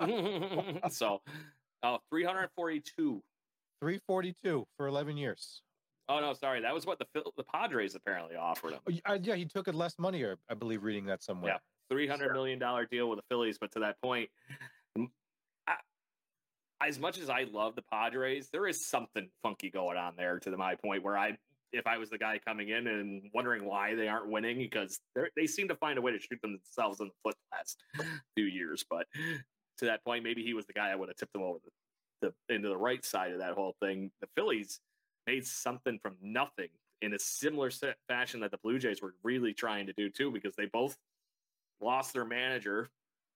[0.90, 1.20] so
[1.82, 3.22] Oh, 342.
[3.80, 5.62] 342 for 11 years.
[6.08, 6.60] Oh no, sorry.
[6.60, 8.80] That was what the the Padres apparently offered him.
[8.88, 11.52] Oh, uh, yeah, he took it less money, or I believe reading that somewhere.
[11.52, 13.56] Yeah, three hundred million dollar deal with the Phillies.
[13.58, 14.28] But to that point,
[16.86, 20.38] as much as I love the Padres, there is something funky going on there.
[20.38, 21.36] To the, my point, where I,
[21.72, 25.22] if I was the guy coming in and wondering why they aren't winning, because they
[25.36, 27.84] they seem to find a way to shoot themselves in the foot the last
[28.36, 28.84] few years.
[28.88, 29.06] But
[29.78, 31.58] to that point, maybe he was the guy I would have tipped them over
[32.20, 34.10] the, the into the right side of that whole thing.
[34.20, 34.80] The Phillies
[35.26, 36.68] made something from nothing
[37.00, 40.30] in a similar set fashion that the Blue Jays were really trying to do too,
[40.30, 40.96] because they both
[41.80, 42.88] lost their manager.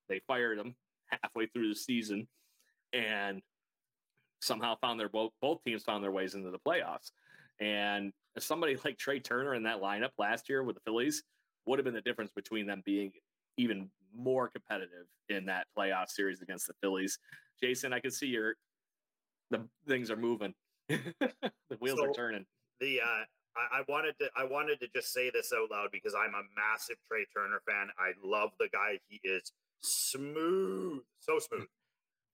[0.09, 0.77] They fired him
[1.09, 2.29] halfway through the season
[2.93, 3.43] and
[4.41, 7.11] somehow found their both both teams found their ways into the playoffs.
[7.61, 11.23] And somebody like Trey Turner in that lineup last year with the Phillies
[11.67, 13.13] would have been the difference between them being
[13.57, 17.19] even more competitive in that playoff series against the Phillies.
[17.61, 18.55] Jason, I can see your
[19.51, 20.55] the things are moving.
[20.89, 21.03] the
[21.81, 22.45] wheels are turning.
[22.81, 23.25] the uh
[23.57, 26.43] I, I wanted to I wanted to just say this out loud because I'm a
[26.55, 27.89] massive Trey Turner fan.
[27.99, 28.99] I love the guy.
[29.09, 31.67] He is smooth, so smooth.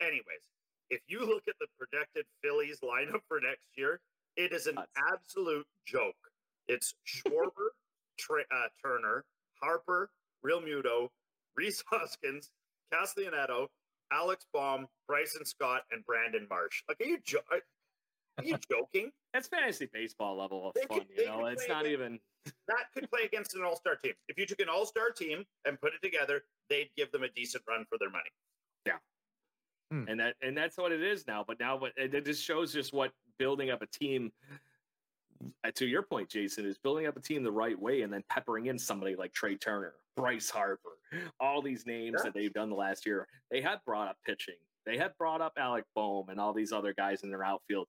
[0.03, 0.43] Anyways,
[0.91, 4.01] if you look at the projected Phillies lineup for next year,
[4.37, 4.79] it is an
[5.13, 6.17] absolute joke.
[6.69, 7.71] It's Schwarber,
[8.19, 9.25] Trey, uh, Turner,
[9.63, 10.11] Harper,
[10.43, 11.09] Real Muto,
[11.57, 12.51] Rhys Hoskins,
[12.93, 13.69] Castellanetto,
[14.13, 16.83] Alec Bohm, Bryson Stott, and Brandon Marsh.
[16.89, 19.11] Like, are you jo- are you joking?
[19.33, 21.47] That's fantasy baseball level of They fun, could- you know.
[21.47, 22.21] It's not against- even
[22.67, 24.15] that could play against an all-star team.
[24.29, 27.63] If you took an all-star team and put it together, they'd give them a decent
[27.69, 28.31] run for their money.
[30.09, 31.45] And that and that's what it is now.
[31.47, 34.33] But now, what it just shows just what building up a team.
[35.65, 38.23] uh, To your point, Jason, is building up a team the right way and then
[38.29, 40.99] peppering in somebody like Trey Turner, Bryce Harper,
[41.41, 42.25] all these names Yeah.
[42.25, 43.27] that they've done the last year.
[43.51, 44.57] They had brought up pitching.
[44.87, 47.89] They had brought up Alec Bohm and all these other guys in their outfield.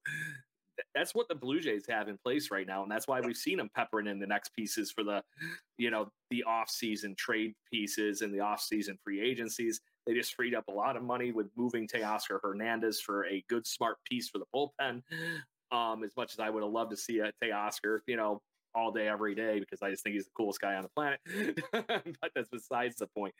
[0.94, 3.58] That's what the Blue Jays have in place right now, and that's why we've seen
[3.58, 5.22] them peppering in the next pieces for the,
[5.78, 9.80] you know, the off-season trade pieces and the off-season free agencies.
[10.06, 13.66] They just freed up a lot of money with moving Teoscar Hernandez for a good,
[13.66, 15.02] smart piece for the bullpen.
[15.72, 18.40] Um, as much as I would have loved to see a Teoscar, you know,
[18.74, 21.20] all day, every day, because I just think he's the coolest guy on the planet.
[22.20, 23.34] but that's besides the point.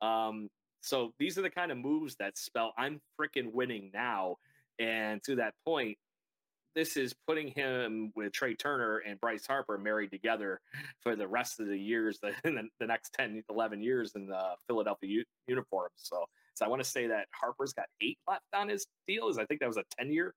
[0.00, 0.48] Um,
[0.80, 4.36] so these are the kind of moves that spell I'm freaking winning now.
[4.78, 5.98] And to that point,
[6.76, 10.60] this is putting him with Trey Turner and Bryce Harper married together
[11.00, 14.50] for the rest of the years, the, the, the next 10, 11 years in the
[14.68, 15.94] Philadelphia u- uniforms.
[15.96, 19.28] So, so I want to say that Harper's got eight left on his deal.
[19.28, 20.34] Is I think that was a 10 year.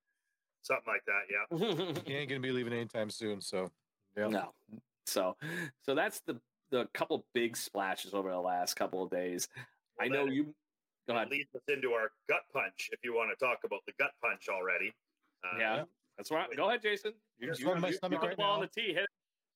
[0.62, 2.02] Something like that, yeah.
[2.06, 3.42] He ain't gonna be leaving anytime soon.
[3.42, 3.70] So,
[4.18, 4.28] yeah.
[4.28, 4.54] No.
[5.06, 5.36] So,
[5.86, 6.40] so that's the,
[6.72, 9.48] the couple big splashes over the last couple of days.
[10.00, 10.54] I know that- you
[11.08, 11.30] go ahead.
[11.30, 14.48] leads us into our gut punch if you want to talk about the gut punch
[14.50, 14.94] already.
[15.44, 15.84] Uh, Yeah.
[16.20, 16.48] That's right.
[16.54, 17.14] Go ahead, Jason.
[17.40, 18.94] You, Just you, you, stomach right the ball on the tee.
[18.94, 19.08] Hit.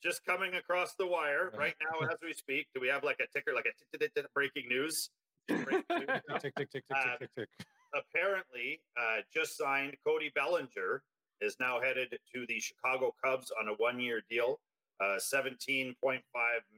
[0.02, 2.68] Just coming across the wire right now as we speak.
[2.74, 5.10] Do we have like a ticker, like a breaking news?
[5.50, 6.08] Breaking news?
[6.42, 7.68] Tick, tick, tick, tick, Uh, tick, tick, tick.
[7.94, 11.04] apparently uh, just signed Cody Bellinger
[11.42, 14.62] is now headed to the Chicago Cubs on a one-year deal,
[15.02, 16.22] uh, 17.5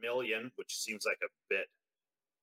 [0.02, 1.66] million, which seems like a bit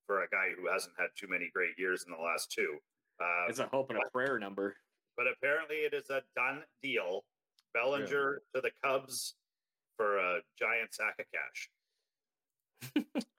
[0.06, 2.78] for a guy who hasn't had too many great years in the last two.
[3.20, 4.76] Uh, It's a hope and a prayer number.
[5.16, 7.24] but apparently it is a done deal.
[7.74, 9.34] Bellinger to the Cubs
[9.96, 13.14] for a giant sack of cash.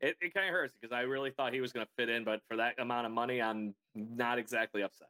[0.00, 2.22] It, it kind of hurts because I really thought he was going to fit in,
[2.22, 5.08] but for that amount of money, I'm not exactly upset.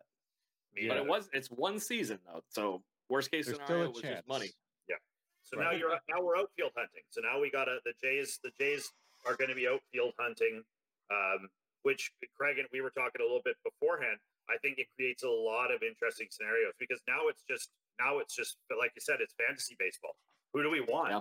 [0.75, 4.03] Me But it was it's one season though, so worst case There's scenario it was
[4.03, 4.51] just money.
[4.89, 4.97] Yeah.
[5.43, 7.03] So now you're now we're outfield hunting.
[7.11, 8.39] So now we got to the Jays.
[8.45, 8.93] The Jays
[9.27, 10.63] are going to be outfield hunting,
[11.11, 11.49] um,
[11.83, 14.19] which Craig and we were talking a little bit beforehand.
[14.49, 18.35] I think it creates a lot of interesting scenarios because now it's just now it's
[18.35, 20.17] just but like you said, it's fantasy baseball.
[20.53, 21.11] Who do we want?
[21.11, 21.21] Yeah.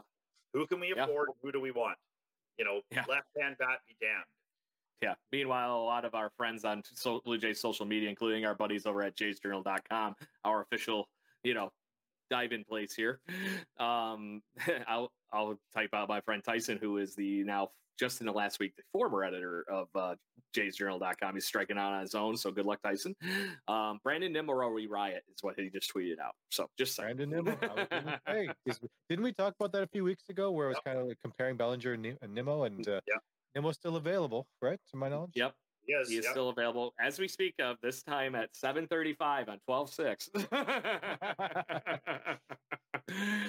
[0.53, 1.03] Who can we Yeah.
[1.05, 1.29] afford?
[1.41, 1.97] Who do we want?
[2.57, 3.05] You know, Yeah.
[3.07, 4.25] left hand bat be damned.
[5.01, 5.15] Yeah.
[5.31, 8.85] Meanwhile, a lot of our friends on so, Blue Jays social media, including our buddies
[8.85, 11.09] over at jaysjournal.com, our official,
[11.43, 11.69] you know,
[12.29, 13.19] dive in place here.
[13.77, 14.41] Um,
[15.35, 18.75] I'll type out my friend Tyson, who is the now just in the last week
[18.75, 20.15] the former editor of uh,
[20.55, 21.33] jaysjournal.com.
[21.35, 23.15] He's striking out on his own, so good luck, Tyson.
[23.67, 26.33] Um, Brandon Nimmo riot is what he just tweeted out.
[26.51, 27.15] So just saying.
[27.17, 27.57] Brandon Nimmo.
[27.61, 30.67] I was gonna say, is- didn't we talk about that a few weeks ago, where
[30.67, 33.15] it was kind of like comparing Bellinger and Ni- and Nimmo, and uh, Yeah.
[33.55, 34.79] Nimmo's still available, right?
[34.91, 35.31] To my knowledge.
[35.35, 35.53] Yep.
[35.87, 36.31] Yes, He is yep.
[36.33, 40.29] still available as we speak of this time at 7:35 on 12/6.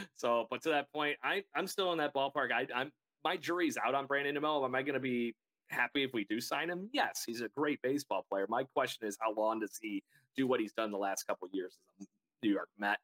[0.16, 2.53] so, but to that point, I I'm still in that ballpark.
[2.53, 2.92] I I'm
[3.25, 4.64] my jury's out on Brandon Nimmo.
[4.64, 5.35] Am I going to be
[5.68, 6.88] happy if we do sign him?
[6.92, 8.46] Yes, he's a great baseball player.
[8.49, 10.03] My question is, how long does he
[10.37, 12.99] do what he's done the last couple years as a New York Met?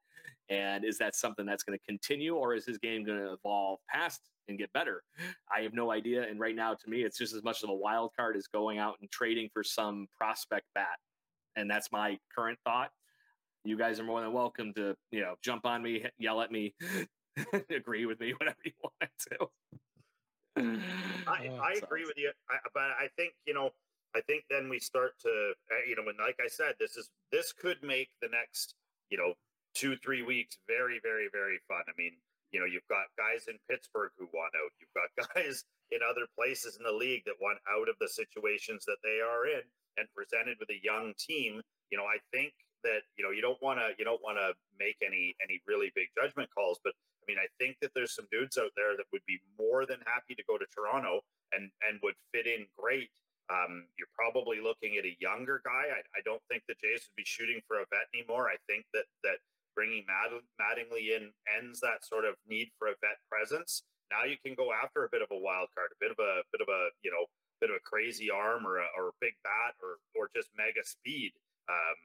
[0.50, 3.78] And is that something that's going to continue, or is his game going to evolve
[3.88, 5.02] past and get better?
[5.54, 6.28] I have no idea.
[6.28, 8.78] And right now, to me, it's just as much of a wild card as going
[8.78, 10.98] out and trading for some prospect bat.
[11.56, 12.90] And that's my current thought.
[13.64, 16.74] You guys are more than welcome to, you know, jump on me, yell at me,
[17.70, 19.48] agree with me, whatever you want to.
[21.26, 23.70] I, I agree with you, I, but I think you know,
[24.14, 25.28] I think then we start to,
[25.70, 28.74] uh, you know, when like I said, this is this could make the next,
[29.08, 29.34] you know,
[29.74, 31.82] two three weeks very very very fun.
[31.88, 32.12] I mean,
[32.52, 34.70] you know, you've got guys in Pittsburgh who want out.
[34.78, 38.84] You've got guys in other places in the league that want out of the situations
[38.84, 39.64] that they are in,
[39.96, 41.60] and presented with a young team.
[41.90, 42.52] You know, I think
[42.84, 45.90] that you know you don't want to you don't want to make any any really
[45.96, 49.06] big judgment calls, but I mean, I think that there's some dudes out there that
[49.12, 51.24] would be more than happy to go to Toronto
[51.56, 53.10] and and would fit in great.
[53.50, 55.90] Um, you're probably looking at a younger guy.
[55.92, 58.48] I, I, don't think the Jays would be shooting for a vet anymore.
[58.48, 59.42] I think that that
[59.74, 63.82] bringing Mad- Mattingly in ends that sort of need for a vet presence.
[64.10, 66.42] Now you can go after a bit of a wild card, a bit of a
[66.52, 67.24] bit of a you know
[67.60, 70.84] bit of a crazy arm or a, or a big bat or or just mega
[70.84, 71.32] speed.
[71.68, 71.96] Um,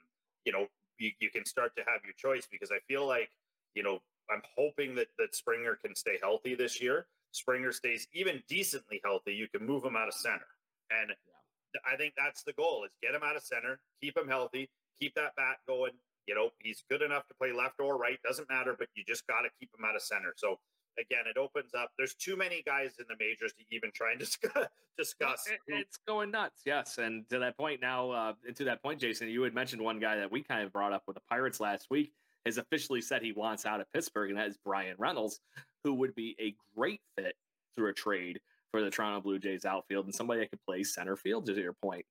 [0.45, 0.67] you know
[0.99, 3.29] you, you can start to have your choice because I feel like
[3.75, 3.99] you know
[4.31, 7.07] I'm hoping that that Springer can stay healthy this year.
[7.31, 10.47] Springer stays even decently healthy, you can move him out of center.
[10.89, 11.81] And yeah.
[11.85, 15.13] I think that's the goal is get him out of center, keep him healthy, keep
[15.15, 15.91] that bat going.
[16.27, 19.25] You know, he's good enough to play left or right, doesn't matter, but you just
[19.27, 20.33] got to keep him out of center.
[20.35, 20.59] So
[20.99, 21.91] again, it opens up.
[21.97, 24.67] There's too many guys in the majors to even try and discuss.
[24.97, 26.97] discuss it, it's going nuts, yes.
[26.97, 30.17] And to that point now, uh, to that point, Jason, you had mentioned one guy
[30.17, 32.11] that we kind of brought up with the Pirates last week
[32.47, 35.39] has officially said he wants out of Pittsburgh, and that is Bryan Reynolds,
[35.83, 37.35] who would be a great fit
[37.75, 38.39] through a trade
[38.71, 41.73] for the Toronto Blue Jays outfield and somebody that could play center field, to your
[41.73, 42.05] point.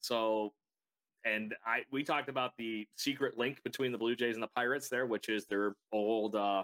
[0.00, 0.52] So,
[1.26, 4.88] and I we talked about the secret link between the Blue Jays and the Pirates
[4.88, 6.62] there, which is their old uh,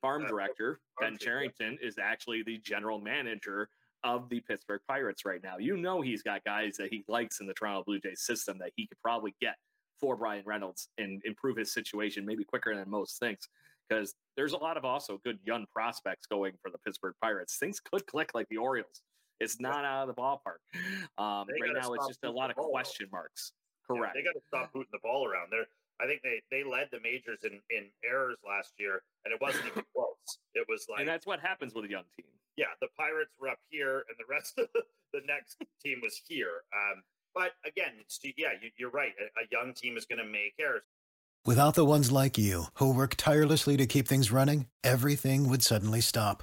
[0.00, 3.68] farm uh, director, Ben Cherington, is actually the general manager
[4.04, 5.58] of the Pittsburgh Pirates right now.
[5.58, 8.70] You know he's got guys that he likes in the Toronto Blue Jays system that
[8.76, 9.56] he could probably get
[10.00, 13.48] for Bryan Reynolds and improve his situation maybe quicker than most thinks.
[13.88, 17.56] Because there's a lot of also good young prospects going for the Pittsburgh Pirates.
[17.56, 19.02] Things could click like the Orioles.
[19.40, 20.64] It's not out of the ballpark.
[21.18, 23.52] Um, right now, it's just a lot of question marks.
[23.86, 24.14] Correct.
[24.14, 25.48] Yeah, they got to stop booting the ball around.
[25.50, 25.66] There,
[26.00, 29.66] I think they they led the majors in in errors last year, and it wasn't
[29.66, 30.38] even close.
[30.54, 32.26] It was like, and that's what happens with a young team.
[32.56, 36.20] Yeah, the Pirates were up here, and the rest of the, the next team was
[36.26, 36.64] here.
[36.74, 37.02] Um,
[37.34, 37.92] but again,
[38.36, 39.12] yeah, you're right.
[39.20, 40.82] A young team is going to make errors.
[41.44, 46.00] Without the ones like you, who work tirelessly to keep things running, everything would suddenly
[46.00, 46.42] stop.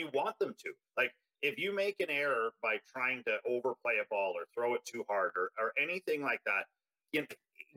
[0.00, 0.72] you want them to.
[0.96, 4.84] Like if you make an error by trying to overplay a ball or throw it
[4.84, 6.64] too hard or, or anything like that,
[7.12, 7.26] you know,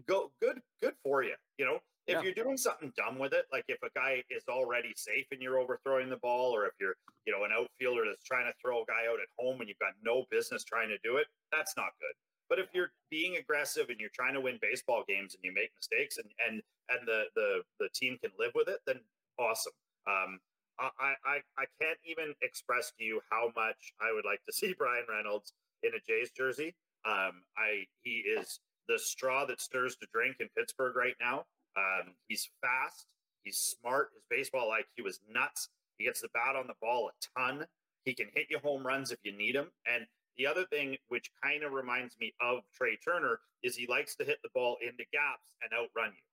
[0.08, 1.36] go good, good for you.
[1.58, 2.22] You know, if Yeah.
[2.24, 5.60] you're doing something dumb with it, like if a guy is already safe and you're
[5.60, 6.96] overthrowing the ball, or if you're,
[7.26, 9.80] you know, an outfielder that's trying to throw a guy out at home and you've
[9.80, 12.16] got no business trying to do it, that's not good.
[12.50, 15.72] But if you're being aggressive and you're trying to win baseball games and you make
[15.76, 19.00] mistakes and and and the the the team can live with it, then
[19.40, 19.74] awesome.
[20.06, 20.40] Um,
[20.80, 24.74] I I I can't even express to you how much I would like to see
[24.78, 25.54] Bryan Reynolds
[25.84, 26.76] in a Jays jersey.
[27.06, 31.46] Um, I he is the straw that stirs the drink in Pittsburgh right now.
[31.78, 33.08] Um, he's fast.
[33.44, 34.10] He's smart.
[34.14, 35.70] His baseball IQ is nuts.
[35.98, 37.66] He gets the bat on the ball a ton.
[38.06, 39.68] He can hit you home runs if you need him.
[39.86, 40.06] And
[40.38, 44.26] the other thing, which kind of reminds me of Trea Turner, is he likes to
[44.26, 46.33] hit the ball into gaps and outrun you.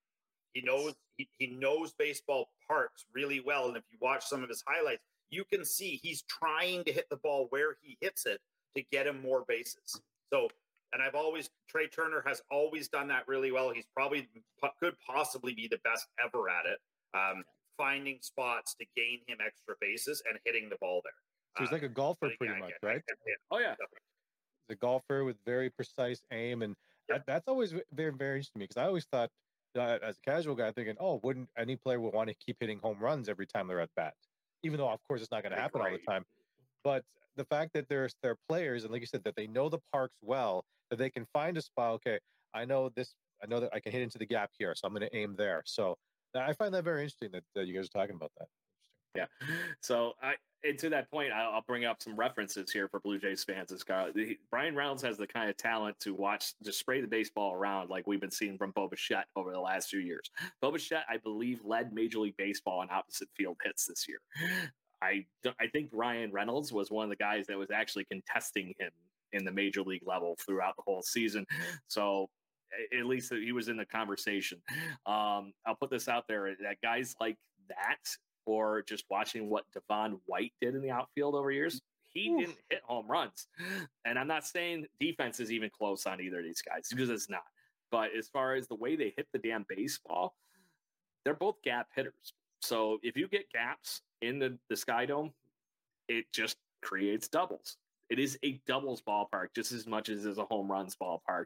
[0.53, 3.69] He knows he, he knows baseball parts really well.
[3.69, 7.09] And if you watch some of his highlights, you can see he's trying to hit
[7.11, 8.41] the ball where he hits it
[8.77, 10.01] to get him more bases.
[10.33, 10.49] So,
[10.93, 13.71] and I've always Trea Turner has always done that really well.
[13.71, 14.29] He's probably
[14.81, 16.79] could possibly be the best ever at it,
[17.15, 17.45] um,
[17.77, 21.13] finding spots to gain him extra bases and hitting the ball there.
[21.57, 23.03] So he's like a Uh, golfer, but pretty again, much, right?
[23.51, 23.75] Oh yeah.
[24.69, 26.77] He's a golfer with very precise aim, and
[27.09, 27.19] Yeah.
[27.19, 29.31] that, that's always very, very interesting to me because I always thought,
[29.77, 32.79] uh, as a casual guy, thinking, oh, wouldn't any player would want to keep hitting
[32.79, 34.15] home runs every time they're at bat?
[34.63, 36.25] Even though, of course, it's not going to Right, happen all the time.
[36.85, 37.05] But
[37.37, 40.17] the fact that there's they're players, and like you said, that they know the parks
[40.23, 41.93] well, that they can find a spot.
[41.95, 42.19] Okay,
[42.55, 43.15] I know this.
[43.43, 45.35] I know that I can hit into the gap here, so I'm going to aim
[45.37, 45.63] there.
[45.65, 45.97] So
[46.35, 48.49] I find that very interesting that, that you guys are talking about that.
[49.15, 49.27] Yeah.
[49.81, 53.45] So I and to that point, I'll, bring up some references here for Blue Jays
[53.45, 53.71] fans.
[53.71, 57.89] The, Bryan Reynolds has the kind of talent to watch, just spray the baseball around
[57.89, 60.31] like we've been seeing from Bo Bichette over the last few years.
[60.61, 64.19] Bo Bichette, I believe, led Major League Baseball in opposite field hits this year.
[65.03, 65.25] I
[65.59, 68.91] I think Bryan Reynolds was one of the guys that was actually contesting him
[69.33, 71.47] in the major league level throughout the whole season.
[71.89, 72.29] So
[72.97, 74.59] at least he was in the conversation.
[75.07, 77.37] Um, I'll put this out there that guys like
[77.69, 78.17] that,
[78.51, 82.81] or just watching what Devon White did in the outfield over years, he didn't hit
[82.83, 83.47] home runs.
[84.05, 87.31] And I'm not saying defense is even close on either of these guys because it's
[87.31, 87.45] not.
[87.93, 90.35] But as far as the way they hit the damn baseball,
[91.25, 92.35] they're both gap hitters.
[92.61, 95.33] So if you get gaps in the, the Sky Dome,
[96.09, 97.77] it just creates doubles.
[98.09, 101.45] It is a doubles ballpark just as much as it is a home runs ballpark.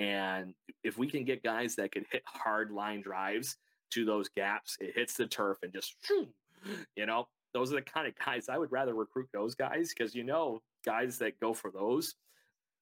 [0.00, 3.56] And if we can get guys that can hit hard line drives
[3.92, 6.26] to those gaps, it hits the turf and just, shoo,
[6.96, 10.14] you know, those are the kind of guys I would rather recruit those guys because
[10.14, 12.14] you know, guys that go for those,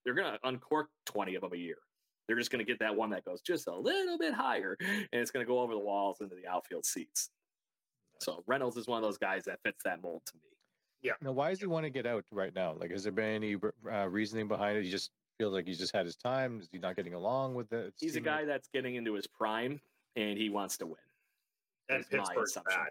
[0.04, 1.78] they're going to uncork 20 of them a year.
[2.26, 5.06] They're just going to get that one that goes just a little bit higher and
[5.12, 7.30] it's going to go over the walls into the outfield seats.
[8.20, 10.42] So Reynolds is one of those guys that fits that mold to me.
[11.02, 11.12] Yeah.
[11.22, 12.74] Now, why does he want to get out right now?
[12.78, 13.56] Like, has there been any
[13.90, 14.84] uh, reasoning behind it?
[14.84, 16.60] He just feels like he's just had his time.
[16.60, 17.94] Is he not getting along with it?
[17.98, 19.80] He's a guy that's getting into his prime
[20.16, 20.96] and he wants to win.
[21.88, 22.80] and That's my Pittsburgh's assumption.
[22.80, 22.90] bad.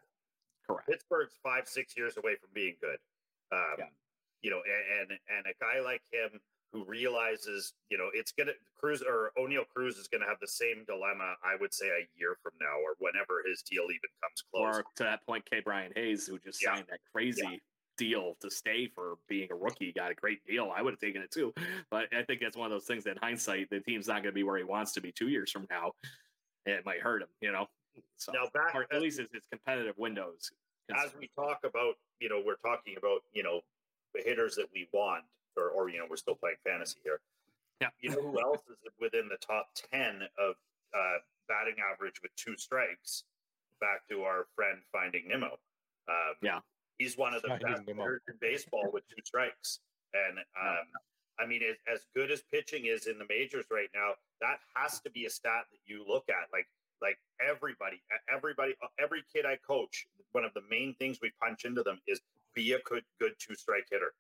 [0.67, 0.87] Correct.
[0.87, 2.97] Pittsburgh's five, six years away from being good.
[3.51, 3.85] Um, Yeah.
[4.41, 6.39] You know, and, and and a guy like him
[6.71, 10.83] who realizes, you know, it's gonna Cruz or Oneil Cruz is gonna have the same
[10.85, 11.35] dilemma.
[11.43, 14.77] I would say a year from now, or whenever his deal even comes close.
[14.79, 16.75] Or to that point, Ke'Bryan Hayes, who just Yeah.
[16.75, 17.61] signed that crazy
[17.97, 20.71] deal to stay for being a rookie, got a great deal.
[20.75, 21.51] I would have taken it too.
[21.89, 24.25] But I think that's one of those things that in hindsight, the team's not going
[24.25, 25.93] to be where he wants to be two years from now.
[26.67, 27.67] It might hurt him, you know?
[28.17, 30.51] So, Now back or at least it's, it's competitive windows.
[30.95, 33.61] as we talk about, you know, we're talking about, you know,
[34.15, 35.23] the hitters that we want,
[35.55, 37.19] or, or you know, we're still playing fantasy here.
[37.81, 37.89] Yeah.
[37.99, 40.55] You know who else is within the top 10 of
[40.95, 41.17] uh,
[41.47, 43.23] batting average with two strikes?
[43.79, 45.59] Back to our friend Finding Nemo.
[46.09, 46.59] Um, Yeah.
[46.97, 48.03] He's one of the Finding best Nemo.
[48.03, 49.79] hitters in baseball with two strikes.
[50.13, 50.85] And um,
[51.39, 54.99] I mean, as, as good as pitching is in the majors right now, that has
[55.01, 56.49] to be a stat that you look at.
[56.51, 56.65] Like,
[57.01, 58.01] like everybody,
[58.33, 62.21] everybody, every kid I coach, one of the main things we punch into them is
[62.53, 64.13] be a good, good two strike hitter.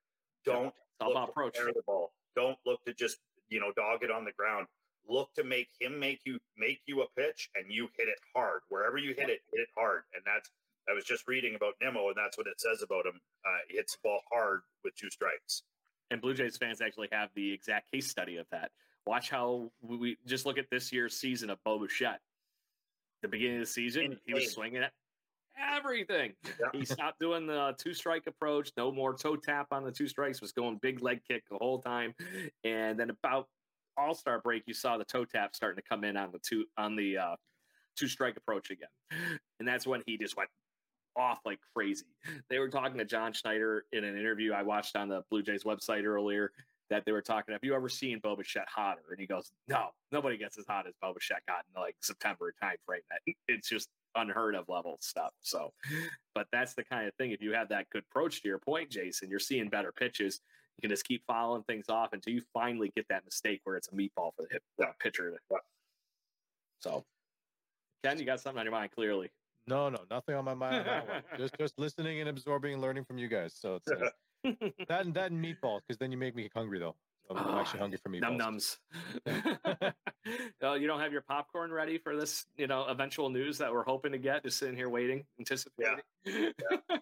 [0.45, 1.55] Don't all look approach.
[1.55, 2.11] the ball.
[2.35, 3.17] Don't look to just
[3.49, 4.67] you know dog it on the ground.
[5.09, 8.61] Look to make him make you make you a pitch and you hit it hard
[8.69, 9.41] wherever you hit it.
[9.51, 10.49] Hit it hard, and that's.
[10.89, 13.19] I was just reading about Nemo, and that's what it says about him.
[13.45, 15.63] Uh, he hits the ball hard with two strikes.
[16.11, 18.71] and Blue Jays fans actually have the exact case study of that.
[19.05, 22.21] Watch how we, we just look at this year's season of Bo Bichette.
[23.21, 24.91] The beginning of the season, he was swinging at
[25.75, 26.33] everything.
[26.45, 26.67] Yeah.
[26.71, 30.41] He stopped doing the two strike approach, no more toe tap on the two strikes,
[30.41, 32.13] was going big leg kick the whole time.
[32.63, 33.47] And then about
[33.97, 36.65] All Star break, you saw the toe tap starting to come in on the two
[36.77, 37.35] on the uh,
[37.95, 38.89] two strike approach again,
[39.59, 40.49] and that's when he just went
[41.15, 42.05] off like crazy.
[42.49, 45.63] They were talking to John Schneider in an interview I watched on the Blue Jays
[45.63, 46.51] website earlier.
[46.89, 47.53] That they were talking.
[47.53, 49.01] Have you ever seen Bo Bichette hotter?
[49.09, 52.53] And he goes, No, nobody gets as hot as Bo Bichette got in like September
[52.61, 53.01] time frame.
[53.09, 55.31] That it's just unheard of level stuff.
[55.41, 55.73] So,
[56.33, 57.31] but that's the kind of thing.
[57.31, 60.39] If you have that good approach to your point, Jason, you're seeing better pitches.
[60.77, 63.87] You can just keep following things off until you finally get that mistake where it's
[63.87, 65.39] a meatball for the hit, uh, pitcher.
[66.79, 67.03] So,
[68.03, 69.31] Ken, you got something on your mind clearly.
[69.65, 70.85] No, no, nothing on my mind.
[71.37, 73.53] just just listening and absorbing and learning from you guys.
[73.59, 74.09] So it's uh,
[74.43, 76.95] that and that and meatballs because then you make me hungry though.
[77.29, 78.37] I'm, I'm actually hungry for meatballs.
[78.37, 79.93] Num nums.
[80.61, 83.83] oh, you don't have your popcorn ready for this, you know, eventual news that we're
[83.83, 84.43] hoping to get.
[84.43, 85.97] Just sitting here waiting, anticipating.
[86.25, 86.49] Yeah.
[86.91, 86.97] yeah.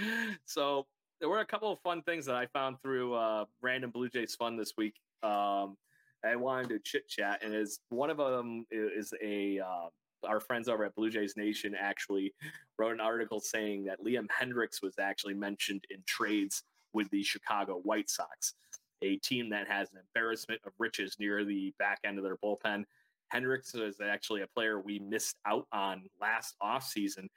[0.46, 0.86] so
[1.20, 4.34] there were a couple of fun things that I found through uh, random Blue Jays
[4.34, 4.94] fun this week.
[5.22, 5.76] Um,
[6.24, 9.88] I wanted to chit chat, and is one of them is a uh,
[10.26, 12.32] our friends over at Blue Jays Nation actually
[12.78, 16.62] wrote an article saying that Liam Hendriks was actually mentioned in trades
[16.92, 18.54] with the Chicago White Sox,
[19.02, 22.84] a team that has an embarrassment of riches near the back end of their bullpen.
[23.32, 27.28] Hendriks is actually a player we missed out on last offseason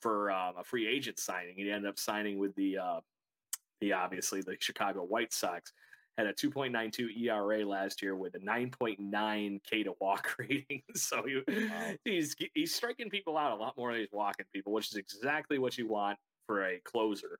[0.00, 1.54] for um, a free agent signing.
[1.56, 3.00] He ended up signing with the uh,
[3.80, 5.72] the obviously the Chicago White Sox
[6.18, 10.82] had a 2.92 ERA last year with a 9.9 K to walk rating.
[10.94, 11.92] so he, wow.
[12.04, 15.58] he's he's striking people out a lot more than he's walking people, which is exactly
[15.58, 17.38] what you want for a closer.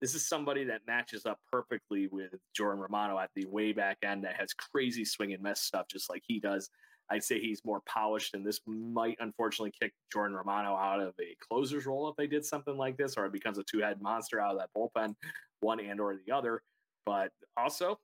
[0.00, 4.24] This is somebody that matches up perfectly with Jordan Romano at the way back end
[4.24, 6.68] that has crazy swing and miss stuff just like he does.
[7.08, 11.36] I'd say he's more polished, and this might unfortunately kick Jordan Romano out of a
[11.48, 14.56] closer's role if they did something like this, or it becomes a two-head monster out
[14.56, 15.14] of that bullpen,
[15.60, 16.62] one and or the other.
[17.06, 17.98] But also,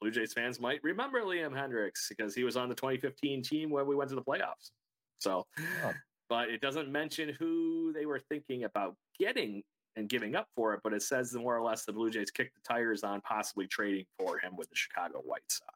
[0.00, 3.84] Blue Jays fans might remember Liam Hendriks because he was on the 2015 team where
[3.84, 4.70] we went to the playoffs.
[5.18, 5.46] So,
[5.84, 5.92] oh.
[6.28, 9.62] but it doesn't mention who they were thinking about getting
[9.96, 12.54] and giving up for it, but it says more or less the Blue Jays kicked
[12.54, 15.72] the tires on possibly trading for him with the Chicago White Sox.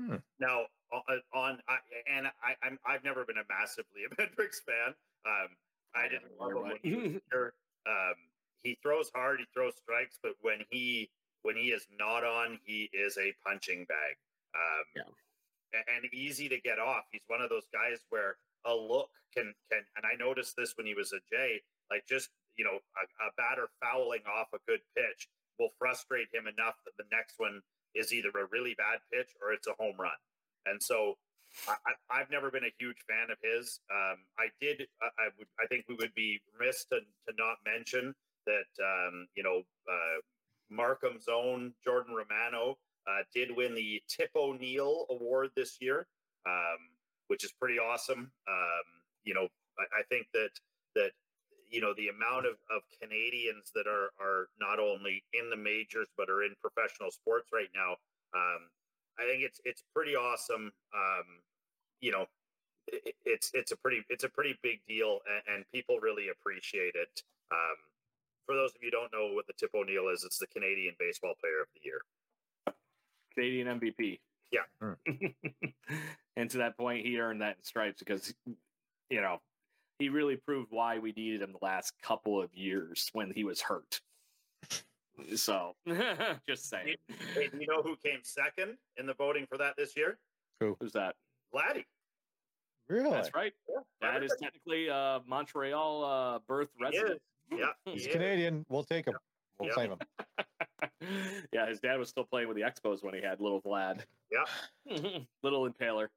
[0.00, 0.16] Hmm.
[0.38, 0.62] Now,
[1.34, 1.76] on, I,
[2.16, 4.94] and I, I'm I've never been a massive Liam Hendriks fan.
[5.26, 5.48] Um,
[5.94, 7.54] I didn't love him when he was here.
[7.86, 8.14] Um,
[8.62, 11.10] he throws hard, he throws strikes, but when he
[11.42, 14.16] when he is not on, he is a punching bag.
[14.54, 15.06] Um,
[15.74, 15.80] yeah.
[15.94, 17.04] and easy to get off.
[17.12, 18.36] He's one of those guys where
[18.66, 22.30] a look can can and I noticed this when he was a Jay, like just
[22.56, 25.28] you know a, a batter fouling off a good pitch
[25.58, 27.60] will frustrate him enough that the next one
[27.94, 30.18] is either a really bad pitch or it's a home run.
[30.66, 31.16] And so
[31.68, 33.80] I, have never been a huge fan of his.
[33.90, 34.86] Um, I did.
[35.02, 35.48] I, I, would.
[35.60, 38.14] I think we would be remiss to, to not mention
[38.46, 38.70] that.
[38.80, 40.18] Um, you know, uh,
[40.70, 46.06] Markham's own Jordan Romano uh, did win the Tip O'Neill Award this year,
[46.46, 46.78] um,
[47.28, 48.30] which is pretty awesome.
[48.48, 48.86] Um,
[49.24, 49.48] you know,
[49.78, 50.50] I, I, think that
[50.94, 51.10] that
[51.68, 56.08] you know the amount of, of Canadians that are are not only in the majors
[56.16, 57.92] but are in professional sports right now.
[58.34, 58.68] Um,
[59.18, 60.72] I think it's it's pretty awesome.
[60.94, 61.26] Um,
[62.00, 62.26] you know,
[62.86, 66.94] it, it's it's a pretty it's a pretty big deal, and, and people really appreciate
[66.94, 67.22] it.
[68.46, 71.34] For those of you don't know what the Tip O'Neill is, it's the Canadian Baseball
[71.40, 72.00] Player of the Year,
[73.34, 74.20] Canadian MVP.
[74.50, 75.34] Yeah, mm.
[76.36, 78.34] and to that point, he earned that in stripes because
[79.08, 79.38] you know
[80.00, 83.60] he really proved why we needed him the last couple of years when he was
[83.60, 84.00] hurt.
[85.36, 85.74] So,
[86.48, 86.96] just saying.
[87.34, 90.18] Hey, do you know who came second in the voting for that this year?
[90.60, 90.78] Who?
[90.80, 91.14] Who's that?
[91.54, 91.84] Vladdy.
[92.88, 93.10] Really?
[93.10, 93.52] That's right.
[93.68, 97.20] Yeah, that is technically uh, Montreal uh, birth resident.
[97.50, 98.64] Yeah, he's he Canadian.
[98.68, 99.14] We'll take him.
[99.58, 99.74] We'll yeah.
[99.74, 99.98] claim him.
[101.52, 104.02] yeah, his dad was still playing with the Expos when he had little Vlad.
[104.30, 106.08] Yeah, little Impaler.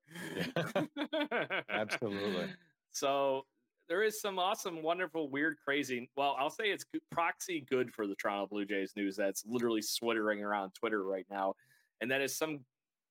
[1.70, 2.48] Absolutely.
[2.92, 3.46] So
[3.90, 6.10] there is some awesome, wonderful, weird, crazy.
[6.16, 10.44] Well, I'll say it's proxy good for the Toronto Blue Jays news that's literally swittering
[10.44, 11.56] around Twitter right now,
[12.02, 12.60] and that is some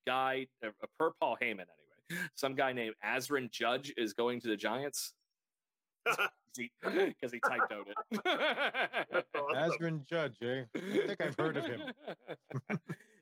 [0.07, 1.66] guy, uh, per Paul Heyman
[2.11, 5.14] anyway, some guy named Azrin Judge is going to the Giants
[6.05, 6.70] because he,
[7.32, 9.24] he, typed out it.
[9.57, 10.64] Azrin Judge, eh?
[10.74, 11.80] I think I've heard of him.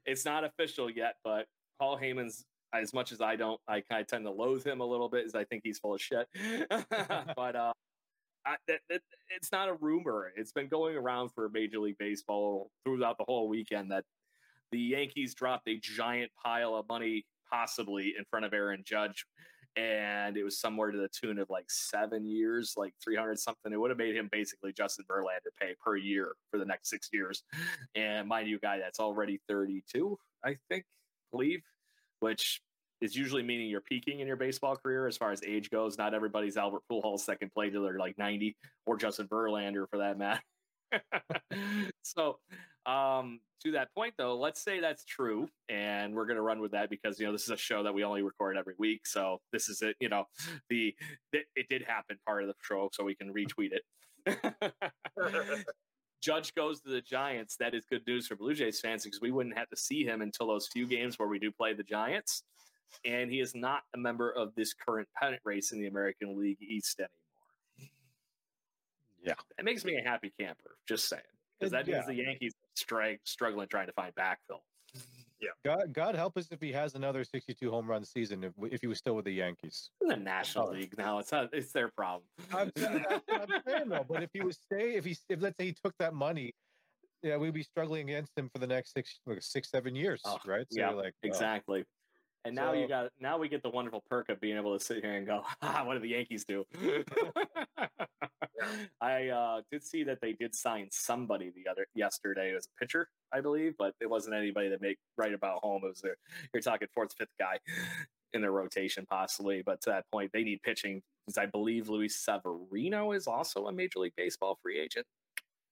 [0.07, 1.47] it's not official yet, but
[1.79, 4.85] Paul Heyman's as much as I don't, I kind of tend to loathe him a
[4.85, 6.29] little bit, as I think he's full of shit.
[6.71, 7.73] but uh,
[8.47, 9.03] I, it, it,
[9.35, 10.33] it's not a rumor.
[10.37, 14.05] It's been going around for Major League Baseball throughout the whole weekend that
[14.71, 19.27] the Yankees dropped a giant pile of money, possibly in front of Aaron Judge,
[19.77, 23.73] and it was somewhere to the tune of like seven years, like three hundred something.
[23.73, 27.09] It would have made him basically Justin Verlander pay per year for the next six
[27.13, 27.43] years.
[27.95, 30.85] And mind you, guy that's already thirty-two, I think,
[31.31, 31.63] believe
[32.21, 32.63] which
[33.01, 35.99] is usually meaning you're peaking in your baseball career as far as age goes.
[35.99, 38.57] Not everybody's Albert Pujols second play till they're like 90
[38.87, 40.41] or Justin Verlander for that matter.
[42.03, 42.39] so,
[42.87, 46.73] um, to that point, though, let's say that's true, and we're going to run with
[46.73, 49.07] that because you know this is a show that we only record every week.
[49.07, 49.97] So this is it.
[50.01, 50.25] You know,
[50.69, 50.95] the
[51.33, 53.85] it, it did happen part of the show, so we can retweet it.
[56.23, 57.57] Judge goes to the Giants.
[57.57, 60.21] That is good news for Blue Jays fans because we wouldn't have to see him
[60.21, 62.43] until those few games where we do play the Giants.
[63.05, 66.61] And he is not a member of this current pennant race in the American League
[66.61, 67.20] East anymore.
[69.23, 69.35] Yeah.
[69.57, 71.23] That makes me a happy camper, just saying.
[71.59, 72.55] Because that means the Yankees
[72.93, 74.61] are struggling trying to find backfill.
[75.41, 75.49] Yeah.
[75.65, 78.45] God, God help us if he has another 62 home run season.
[78.45, 80.73] If, if he was still with the Yankees, In the National Oh.
[80.73, 82.23] League now, it's not, it's their problem.
[82.53, 84.07] I'm, saying- that's what I'm saying though.
[84.09, 86.55] But if he was stay, if he, if let's say he took that money,
[87.23, 90.39] yeah, we'd be struggling against him for the next six, like, six, seven years, Oh,
[90.47, 90.67] right?
[90.71, 91.85] So yeah, like, oh, Exactly.
[92.45, 95.03] And now you got now we get the wonderful perk of being able to sit
[95.05, 96.65] here and go, ah, what do the Yankees do?
[99.01, 103.09] I uh, did see that they did sign somebody the other yesterday as a pitcher,
[103.33, 105.83] I believe, but it wasn't anybody that make right about home.
[105.85, 106.17] It was their
[106.53, 107.59] you're talking fourth, fifth guy
[108.33, 109.63] in their rotation, possibly.
[109.65, 113.73] But to that point, they need pitching because I believe Luis Severino is also a
[113.73, 115.07] Major League Baseball free agent.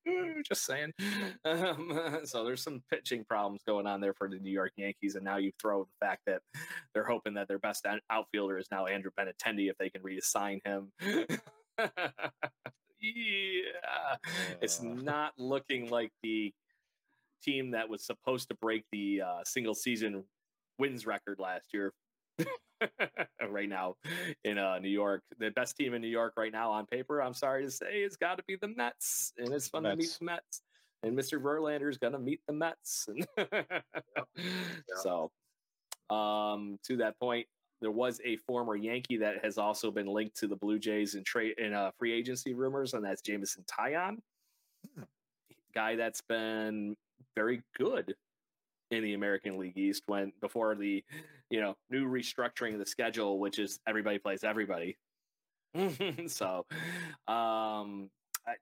[0.48, 0.92] Just saying.
[1.44, 5.24] Um, so there's some pitching problems going on there for the New York Yankees, and
[5.24, 6.42] now you throw the fact that
[6.92, 10.90] they're hoping that their best outfielder is now Andrew Benintendi if they can reassign him.
[13.00, 14.16] yeah,
[14.60, 14.84] it's Uh.
[14.84, 16.52] not looking like the
[17.42, 20.24] team that was supposed to break the uh, single season
[20.78, 21.92] wins record last year.
[23.50, 23.96] right now
[24.44, 27.34] in uh, New York, the best team in New York right now on paper, I'm
[27.34, 30.24] sorry to say, it's got to be the Mets, and it's fun to meet the
[30.24, 30.62] Mets.
[31.02, 31.40] And Mr.
[31.40, 33.08] Verlander is gonna meet the Mets.
[35.02, 35.30] So,
[36.10, 37.46] um, to that point,
[37.80, 41.22] there was a former Yankee that has also been linked to the Blue Jays in
[41.22, 44.16] trade in uh, free agency rumors, and that's Jameson Taillon,
[45.74, 46.96] guy that's been
[47.36, 48.14] very good
[48.90, 51.04] in the American League East when before the
[51.50, 54.96] you know new restructuring of the schedule, which is everybody plays everybody.
[56.26, 56.64] so,
[57.28, 58.10] um,
[58.46, 58.54] I,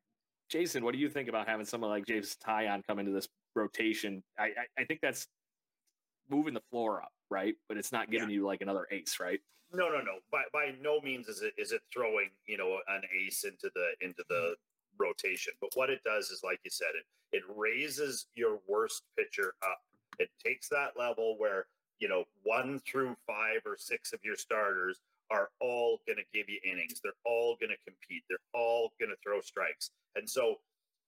[0.49, 4.23] Jason, what do you think about having someone like James Taillon come into this rotation?
[4.39, 5.27] I, I, I think that's
[6.29, 7.55] moving the floor up, right?
[7.69, 9.41] But it's not giving you like another ace, right?
[9.73, 10.19] No, no, no.
[10.31, 14.07] By by no means is it is it throwing you know an ace into the
[14.07, 14.55] into the
[14.99, 15.53] rotation.
[15.61, 19.81] But what it does is, like you said, it it raises your worst pitcher up.
[20.19, 21.67] It takes that level where
[21.99, 25.01] you know one through five or six of your starters
[25.31, 27.01] are all going to give you innings.
[27.03, 28.23] They're all going to compete.
[28.29, 29.91] They're all going to throw strikes.
[30.15, 30.57] And so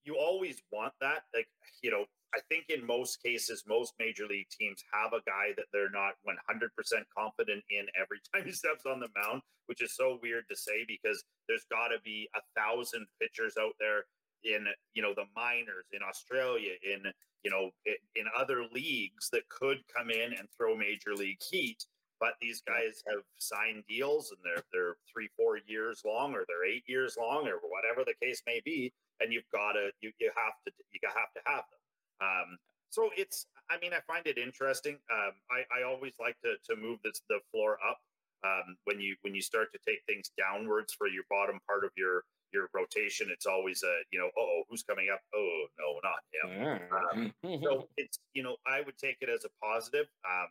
[0.04, 1.24] you always want that.
[1.34, 1.48] Like
[1.82, 5.66] you know, I think in most cases, most major league teams have a guy that
[5.72, 6.68] they're not 100%
[7.16, 10.84] confident in every time he steps on the mound, which is so weird to say
[10.86, 14.04] because there's got to be a thousand pitchers out there
[14.44, 17.10] in you know the minors in Australia, in
[17.44, 21.84] you know in, other leagues that could come in and throw major league heat.
[22.20, 26.66] But these guys have signed deals and they're they're three, four years long, or they're
[26.66, 28.92] eight years long, or whatever the case may be.
[29.20, 31.80] And you've got to you, you have to you have to have them.
[32.20, 32.58] Um,
[32.90, 34.96] so it's, I mean, I find it interesting.
[35.12, 38.00] Um, I, I always like to, to move this, the floor up
[38.44, 41.90] um, when you when you start to take things downwards for your bottom part of
[41.96, 43.28] your your rotation.
[43.30, 45.20] It's always a you know, oh, who's coming up?
[45.34, 47.32] Oh, no, not him.
[47.44, 50.06] Um, so it's you know, I would take it as a positive.
[50.24, 50.48] Um,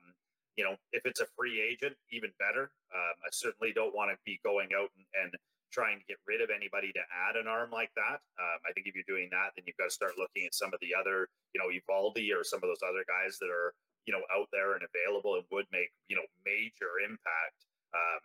[0.58, 2.74] you know, if it's a free agent, even better.
[2.90, 5.32] Um, I certainly don't want to be going out and, and
[5.72, 8.24] trying to get rid of anybody to add an arm like that.
[8.42, 10.74] Um, I think if you're doing that, then you've got to start looking at some
[10.74, 13.78] of the other, you know, Eovaldi or some of those other guys that are,
[14.10, 17.60] you know, out there and available and would make, you know, major impact.
[17.94, 18.24] Um,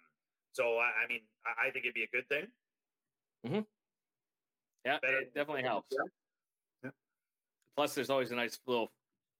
[0.57, 2.49] so I, I mean, I, I think it'd be a good thing.
[3.45, 3.61] Yeah,
[4.85, 5.89] Better- it definitely helps.
[5.93, 6.05] Yeah.
[6.85, 6.91] Yeah.
[7.77, 8.93] Plus, there's always a nice little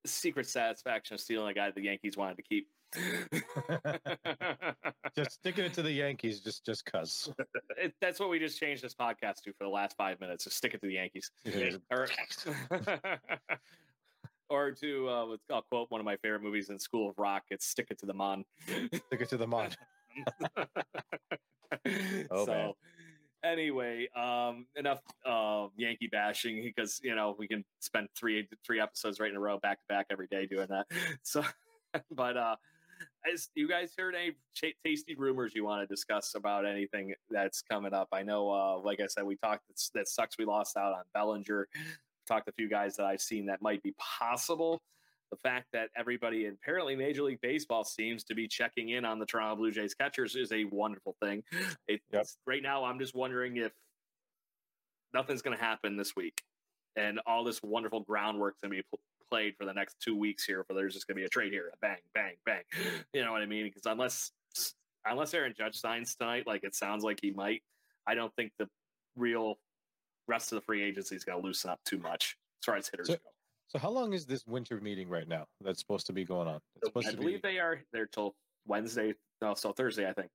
[0.05, 2.69] secret satisfaction of stealing a guy the Yankees wanted to keep.
[5.17, 7.33] just sticking it to the Yankees, just just cause.
[7.79, 10.45] It- that's what we just changed this podcast to for the last five minutes.
[10.45, 11.31] Just stick it to the Yankees.
[11.91, 12.09] or,
[14.51, 17.45] or to uh, let's- I'll quote one of my favorite movies in School of Rock.
[17.51, 19.71] It's "Stick It to the Mon." Stick it to the mon.
[22.31, 22.73] Oh, so man.
[23.45, 29.21] Anyway, um, enough uh, Yankee bashing because you know we can spend three three episodes
[29.21, 30.87] right in a row back to back every day doing that.
[31.23, 31.43] So,
[32.11, 32.57] but uh,
[33.31, 37.63] as you guys heard any ch- tasty rumors you want to discuss about anything that's
[37.63, 38.09] coming up?
[38.13, 39.65] I know, uh, like I said, we talked.
[39.95, 40.37] That sucks.
[40.39, 41.69] We lost out on Bellinger.
[42.27, 44.81] Talked to a few guys that I've seen that might be possible.
[45.33, 49.25] The fact that everybody, apparently Major League Baseball, seems to be checking in on the
[49.27, 51.43] Toronto Blue Jays catchers is a wonderful thing.
[51.89, 52.27] It's Yep.
[52.47, 52.85] right now.
[52.85, 53.73] I'm just wondering if
[55.15, 56.43] nothing's going to happen this week.
[56.95, 60.63] and all this wonderful groundwork's gonna be pl- played for the next two weeks here.
[60.65, 62.65] For there's just gonna be a trade here, a bang, bang, bang.
[63.15, 63.65] You know what I mean?
[63.65, 64.31] Because unless
[65.07, 67.63] unless Aaron Judge signs tonight, like it sounds like he might,
[68.07, 68.69] I don't think the
[69.17, 69.59] real
[70.29, 73.07] rest of the free agency is gonna loosen up too much as far as hitters
[73.07, 73.32] So- go.
[73.73, 76.61] So how long is this winter meeting right now that's supposed to be going on?
[76.77, 78.35] It's supposed I to believe be they are there till
[78.67, 79.15] Wednesday.
[79.41, 80.29] No, so Thursday, I think.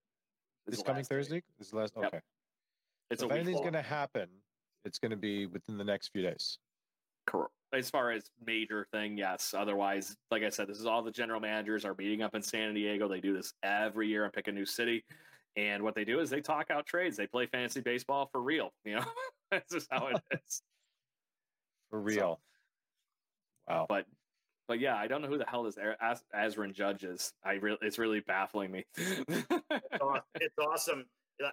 [0.65, 1.15] is this coming last day.
[1.15, 1.43] Thursday.
[1.59, 1.93] This last.
[1.95, 2.07] Yep.
[2.07, 2.19] Okay.
[3.11, 4.27] It's So a if anything's going to happen,
[4.85, 6.57] it's going to be within the next few days.
[7.27, 7.51] Correct.
[7.73, 9.53] As far as major thing, yes.
[9.55, 12.73] Otherwise, like I said, this is all the general managers are meeting up in San
[12.73, 13.07] Diego.
[13.07, 15.05] They do this every year and pick a new city.
[15.55, 17.15] And what they do is they talk out trades.
[17.17, 18.71] They play fantasy baseball for real.
[18.83, 19.05] You know,
[19.51, 20.63] that's just how it is.
[21.91, 22.39] For real.
[23.67, 23.85] Wow.
[23.87, 24.05] But,
[24.67, 27.33] but yeah, I don't know who the hell this A- Az- Azrin Judge is.
[27.43, 28.85] I really, it's really baffling me.
[28.95, 31.05] It's aw- it's awesome.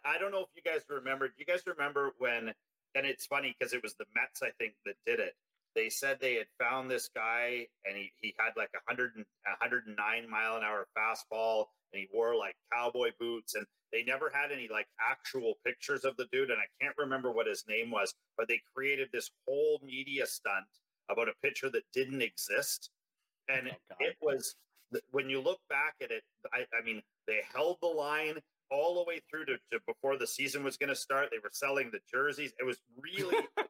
[0.04, 1.28] I don't know if you guys remember.
[1.28, 2.52] Do you guys remember when?
[2.94, 5.34] And it's funny because it was the Mets, I think, that did it.
[5.74, 9.24] They said they had found this guy, and he, he had like a hundred and
[9.46, 13.66] a hundred and nine mile an hour fastball, and he wore like cowboy boots, and
[13.92, 17.48] they never had any like actual pictures of the dude, and I can't remember what
[17.48, 20.66] his name was, but they created this whole media stunt
[21.10, 22.90] about a pitcher that didn't exist,
[23.48, 24.56] and Oh, it was
[25.10, 26.22] when you look back at it.
[26.52, 28.38] I, I mean, they held the line
[28.70, 31.28] all the way through to, to before the season was going to start.
[31.30, 32.52] They were selling the jerseys.
[32.58, 33.62] It was really, a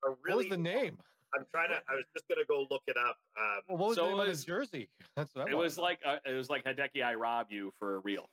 [0.00, 0.44] what really.
[0.44, 0.98] was the name?
[1.34, 1.76] I'm trying to.
[1.88, 3.16] I was just going to go look it up.
[3.38, 4.88] Um, Well, what was So the name it of was- his jersey?
[5.16, 8.00] That's what I it was like, uh, it was like Hideki, I rob you for
[8.00, 8.28] real.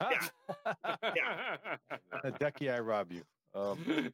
[0.00, 1.56] Yeah.
[2.24, 3.22] Hideki, I rob you.
[3.54, 4.12] Um,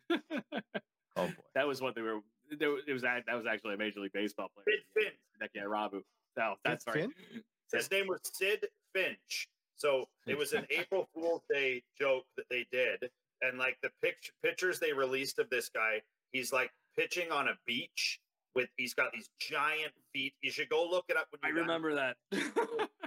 [1.16, 1.32] oh boy.
[1.54, 2.20] that was what they were.
[2.58, 4.76] There, was- it was that that was actually a major league baseball player.
[4.78, 5.16] Sidd Finch.
[5.42, 6.00] Hideki Irabu.
[6.36, 7.02] No, that's Sidd right.
[7.04, 7.44] Finch?
[7.72, 8.64] His name was Sidd
[8.94, 9.48] Finch.
[9.76, 13.10] So it was an April Fool's Day joke that they did,
[13.42, 16.00] and like the pict- pictures they released of this guy,
[16.32, 18.20] he's like pitching on a beach
[18.54, 18.68] with.
[18.76, 20.32] He's got these giant feet.
[20.42, 22.16] You should go look it up when I you remember that.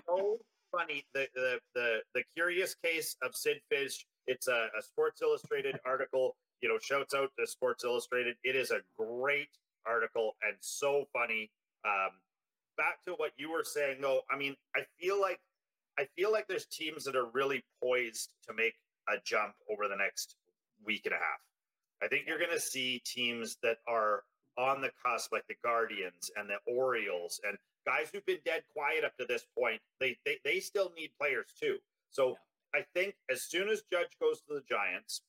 [0.06, 0.38] so
[0.76, 1.06] funny.
[1.14, 4.06] The, the the the curious case of Sidd Finch.
[4.28, 6.36] It's a, a Sports Illustrated article.
[6.62, 8.36] You know, shouts out to Sports Illustrated.
[8.44, 9.50] It is a great
[9.86, 11.50] article and so funny.
[11.86, 12.12] Um,
[12.78, 14.22] back to what you were saying, though.
[14.32, 15.40] I mean, I feel like
[16.00, 18.76] I feel like there's teams that are really poised to make
[19.10, 20.36] a jump over the next
[20.86, 21.42] week and a half.
[22.04, 24.24] I think you're going to see teams that are
[24.58, 29.04] on the cusp, like the Guardians and the Orioles, and guys who've been dead quiet
[29.04, 29.82] up to this point.
[30.00, 31.78] They they, they still need players too.
[32.12, 32.38] So
[32.76, 35.22] I think as soon as Judge goes to the Giants,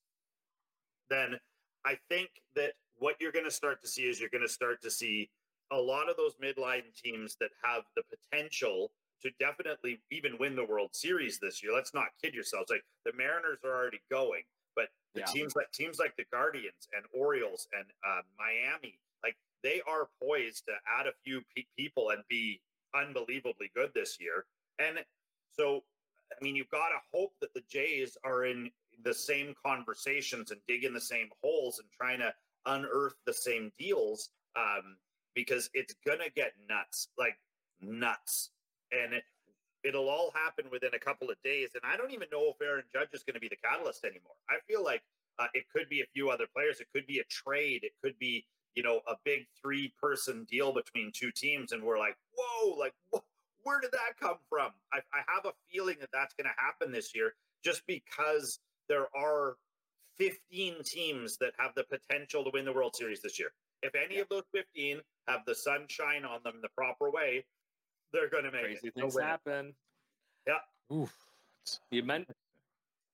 [1.11, 1.39] then
[1.85, 4.83] I think that what you're going to start to see is you're going to start
[4.83, 5.31] to see
[5.71, 8.91] a lot of those midline teams that have the potential
[9.23, 11.73] to definitely even win the World Series this year.
[11.73, 12.71] Let's not kid yourselves.
[12.71, 14.43] Like the Mariners are already going,
[14.75, 15.27] but the Yeah.
[15.27, 20.67] teams like teams like the Guardians and Orioles and uh, Miami, like they are poised
[20.67, 22.61] to add a few pe- people and be
[22.95, 24.47] unbelievably good this year.
[24.79, 25.05] And
[25.57, 25.85] so,
[26.31, 28.71] I mean, you've got to hope that the Jays are in
[29.05, 32.33] the same conversations and digging the same holes and trying to
[32.67, 34.97] unearth the same deals um,
[35.35, 37.39] because it's gonna get nuts, like
[37.81, 38.51] nuts,
[38.93, 39.25] and it,
[39.85, 41.71] it'll all happen within a couple of days.
[41.75, 44.35] And I don't even know if Aaron Judge is going to be the catalyst anymore.
[44.51, 45.03] I feel like
[45.39, 46.81] uh, it could be a few other players.
[46.81, 47.85] It could be a trade.
[47.85, 48.45] It could be
[48.75, 53.25] you know a big three-person deal between two teams, and we're like, whoa, like wh-
[53.65, 54.71] where did that come from?
[54.93, 57.35] I, I have a feeling that that's going to happen this year,
[57.65, 58.59] just because
[58.89, 59.57] there are
[60.19, 63.51] 15 teams that have the potential to win the World Series this year.
[63.83, 67.45] If any of those 15 have the sunshine on them the proper way,
[68.13, 68.95] they're going to make Crazy it.
[68.95, 69.29] Things win it.
[69.29, 69.75] happen.
[70.93, 71.13] Oof.
[71.91, 72.27] You meant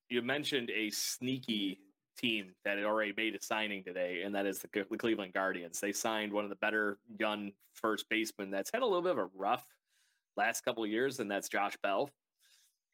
[0.09, 1.81] you mentioned a sneaky
[2.17, 5.81] team that had already made a signing today, and that is the, the Cleveland Guardians.
[5.81, 9.19] They signed one of the better young first basemen that's had a little bit of
[9.19, 9.67] a rough
[10.37, 12.11] last couple of years, and that's Josh Bell.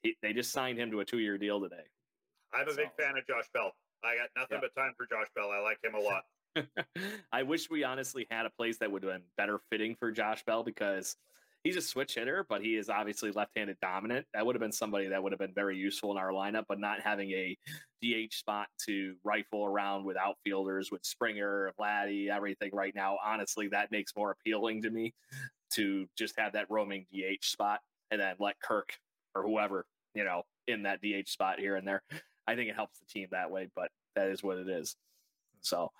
[0.02, 1.84] He, they just signed him to a two-year deal today.
[2.52, 3.72] I'm a big fan of Josh Bell.
[4.04, 4.68] I got nothing Yeah.
[4.74, 5.50] but time for Josh Bell.
[5.50, 6.24] I like him a lot.
[7.32, 10.44] I wish we honestly had a place that would have been better fitting for Josh
[10.44, 11.16] Bell because
[11.62, 14.26] he's a switch hitter, but he is obviously left-handed dominant.
[14.34, 16.80] That would have been somebody that would have been very useful in our lineup, but
[16.80, 17.56] not having a
[18.02, 23.18] DH spot to rifle around with outfielders with Springer, Vladdy, everything right now.
[23.24, 25.14] Honestly, that makes more appealing to me
[25.74, 27.80] to just have that roaming DH spot
[28.10, 28.94] and then let Kirk
[29.36, 32.02] or whoever, you know, in that DH spot here and there.
[32.50, 34.96] I think it helps the team that way, but that is what it is.
[35.60, 35.92] So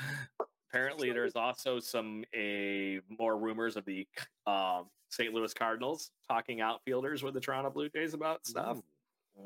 [0.69, 4.05] apparently there's also some a more rumors of the
[4.49, 5.33] um, St.
[5.33, 8.79] Louis Cardinals talking outfielders with the Toronto Blue Jays about stuff.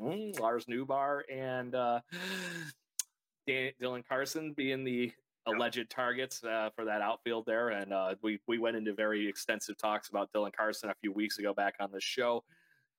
[0.01, 1.99] Mm, Lars Nootbaar and uh,
[3.47, 5.11] Dan- Dylan Carlson being the
[5.45, 9.77] alleged targets uh, for that outfield there, and uh, we we went into very extensive
[9.77, 12.43] talks about Dylan Carlson a few weeks ago back on the show.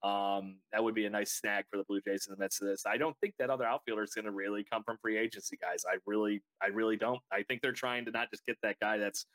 [0.02, 2.68] Um, that would be a nice snag for the Blue Jays in the midst of
[2.68, 2.84] this.
[2.86, 5.84] I don't think that other outfielder is going to really come from free agency guys.
[5.90, 7.20] I really, I really don't.
[7.32, 9.26] I think they're trying to not just get that guy that's,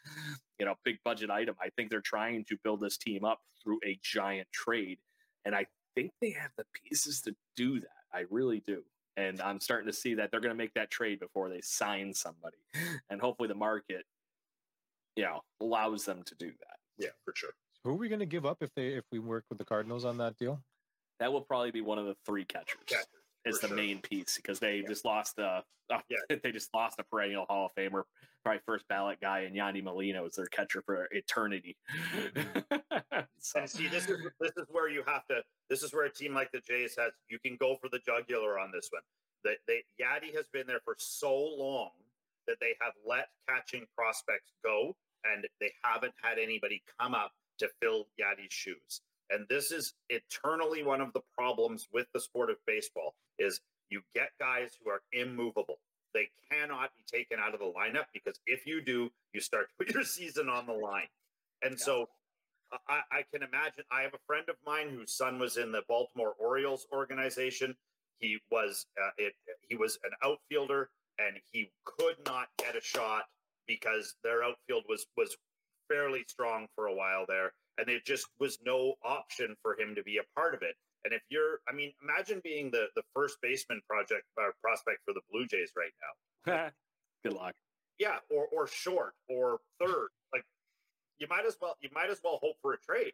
[0.59, 1.55] you know, big budget item.
[1.61, 4.99] I think they're trying to build this team up through a giant trade,
[5.45, 7.87] and I think they have the pieces to do that.
[8.13, 8.83] I really do.
[9.17, 12.13] And I'm starting to see that they're going to make that trade before they sign
[12.13, 12.57] somebody,
[13.09, 14.05] and hopefully the market,
[15.17, 16.77] you know, allows them to do that.
[16.97, 17.51] Yeah, for sure.
[17.83, 20.05] Who are we going to give up if they if we work with the Cardinals
[20.05, 20.61] on that deal?
[21.19, 22.77] That will probably be one of the three catchers.
[22.85, 23.05] Catcher,
[23.45, 23.75] is the sure.
[23.77, 24.87] main piece because they Yeah.
[24.87, 26.17] just lost a uh, Yeah.
[26.43, 28.03] they just lost a perennial Hall of Famer,
[28.43, 31.75] probably first ballot guy, and Yadi Molina was their catcher for eternity.
[33.39, 35.43] so, And see, this is this is where you have to.
[35.69, 37.13] This is where a team like the Jays has.
[37.29, 39.01] You can go for the jugular on this one.
[39.43, 41.91] That they Yadi has been there for so long
[42.47, 47.31] that they have let catching prospects go, and they haven't had anybody come up
[47.61, 49.01] to fill Yadi's shoes.
[49.29, 54.01] And this is eternally one of the problems with the sport of baseball is you
[54.13, 55.79] get guys who are immovable.
[56.13, 59.85] They cannot be taken out of the lineup because if you do, you start to
[59.85, 61.07] put your season on the line.
[61.61, 62.09] And so
[62.87, 63.83] I, I can imagine.
[63.91, 67.75] I have a friend of mine whose son was in the Baltimore Orioles organization.
[68.19, 69.33] He was uh, it.
[69.67, 70.89] He was an outfielder,
[71.19, 73.23] and he could not get a shot
[73.67, 75.35] because their outfield was was
[75.91, 80.03] fairly strong for a while there, and there just was no option for him to
[80.03, 80.75] be a part of it.
[81.03, 85.13] And if you're, I mean, imagine being the the first baseman project or prospect for
[85.13, 85.91] the Blue Jays right
[86.47, 86.69] now.
[87.23, 87.55] good luck.
[87.99, 90.09] Yeah, or or short or third.
[90.33, 90.43] Like
[91.19, 93.13] you might as well you might as well hope for a trade,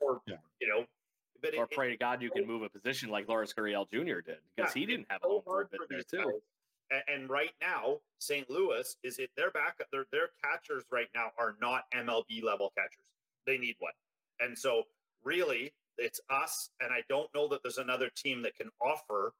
[0.00, 0.36] or Yeah.
[0.60, 0.84] you know,
[1.42, 4.20] but Or it- pray to God you can move a position like Lourdes Gurriel Jr.
[4.20, 6.18] did because Yeah, he didn't have a home for a bit there too.
[6.18, 6.40] guys.
[7.08, 8.50] And, right now, St.
[8.50, 9.88] Louis is it their backup.
[9.92, 13.04] Their their catchers right now are not MLB level catchers.
[13.46, 13.92] They need one,
[14.40, 14.84] and so
[15.22, 16.70] really it's us.
[16.80, 19.34] And I don't know that there's another team that can offer.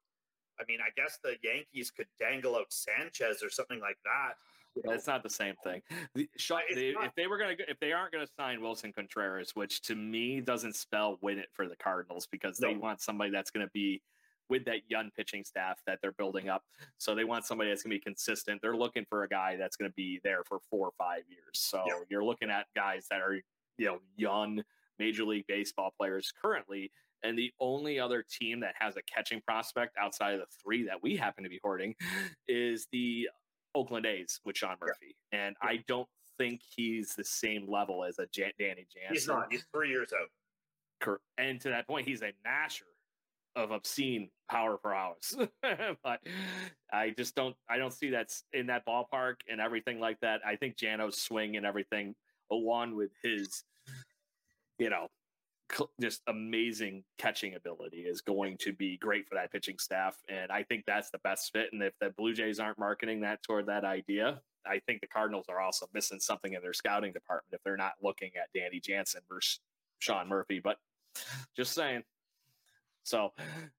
[0.60, 4.34] I mean, I guess the Yankees could dangle out Sanchez or something like that.
[4.76, 4.94] you know.
[4.94, 5.82] It's not the same thing.
[6.14, 9.80] The, It's they, if they were gonna, if they aren't gonna sign Willson Contreras, which
[9.82, 13.70] to me doesn't spell win it for the Cardinals because they want somebody that's gonna
[13.72, 14.02] be
[14.50, 16.62] with that young pitching staff that they're building up.
[16.98, 18.60] So they want somebody that's gonna be consistent.
[18.60, 21.40] They're looking for a guy that's gonna be there for four or five years.
[21.54, 22.00] So Yeah.
[22.10, 23.34] you're looking at guys that are
[23.78, 24.62] you know young
[24.98, 26.92] Major League Baseball players currently.
[27.22, 31.02] And the only other team that has a catching prospect outside of the three that
[31.02, 31.94] we happen to be hoarding
[32.48, 33.28] is the
[33.74, 38.26] Oakland A's with Sean Murphy, and I don't think he's the same level as a
[38.26, 39.12] Jan- Danny Jansen.
[39.14, 39.52] He's not.
[39.52, 40.28] He's three years out.
[41.38, 42.86] And to that point, he's a masher
[43.56, 45.36] of obscene power per hours.
[46.02, 46.20] but
[46.92, 47.56] I just don't.
[47.68, 50.40] I don't see that's in that ballpark and everything like that.
[50.46, 52.14] I think Jano's swing and everything,
[52.50, 53.64] along with his,
[54.78, 55.08] you know,
[55.72, 60.16] cl- just amazing catching ability, is going to be great for that pitching staff.
[60.28, 61.70] And I think that's the best fit.
[61.72, 65.46] And if the Blue Jays aren't marketing that toward that idea, I think the Cardinals
[65.48, 69.22] are also missing something in their scouting department if they're not looking at Danny Jansen
[69.28, 69.60] versus
[69.98, 70.60] Sean Murphy.
[70.62, 70.76] But
[71.56, 72.02] just saying.
[73.02, 73.32] So,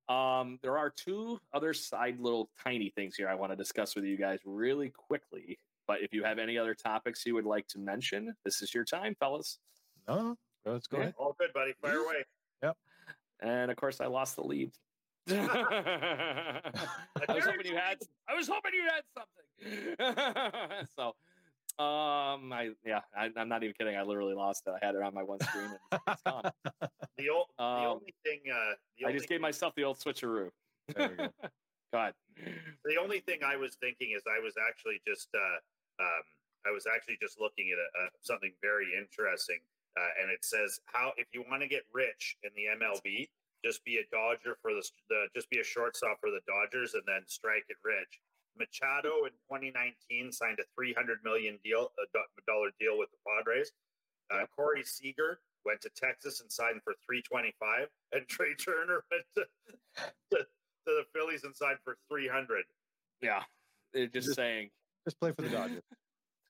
[0.09, 4.03] um, there are two other side little tiny things here I want to discuss with
[4.05, 5.57] you guys really quickly.
[5.87, 8.83] But if you have any other topics you would like to mention, this is your
[8.85, 9.59] time, fellas.
[10.07, 11.03] No, no, let's go Yeah.
[11.03, 11.15] ahead.
[11.17, 11.73] All good, buddy.
[11.81, 12.23] Fire away.
[12.63, 12.77] Yep.
[13.41, 14.71] And of course, I lost the lead.
[15.29, 16.61] I
[17.29, 17.97] was hoping you had.
[18.27, 20.87] I was hoping you had something.
[20.95, 21.15] so,
[21.81, 23.95] um, I yeah, I, I'm not even kidding.
[23.95, 24.73] I literally lost it.
[24.81, 26.51] I had it on my one screen and it's, it's gone.
[27.17, 28.39] The, o- the Um, only thing.
[28.49, 30.49] Uh, the I only just gave thing- myself the old switcheroo.
[30.95, 31.27] There we go.
[31.93, 32.13] Go ahead.
[32.85, 35.59] the only thing I was thinking is I was actually just uh,
[36.03, 36.23] um,
[36.65, 39.59] I was actually just looking at a, a, something very interesting,
[39.99, 43.27] uh, and it says how if you want to get rich in the MLB,
[43.63, 47.03] just be a Dodger for the, the just be a shortstop for the Dodgers and
[47.05, 48.21] then strike it rich.
[48.57, 53.71] Machado in 2019 signed a 300 million deal a dollar deal with the Padres.
[54.31, 59.45] Uh, Corey Seager went to Texas and signed for 325, and Trea Turner went to,
[60.31, 60.45] to, to
[60.85, 62.63] the Phillies and signed for 300.
[63.21, 63.43] Yeah,
[63.93, 64.69] it just Just- saying.
[65.05, 65.81] Just play for the Dodgers.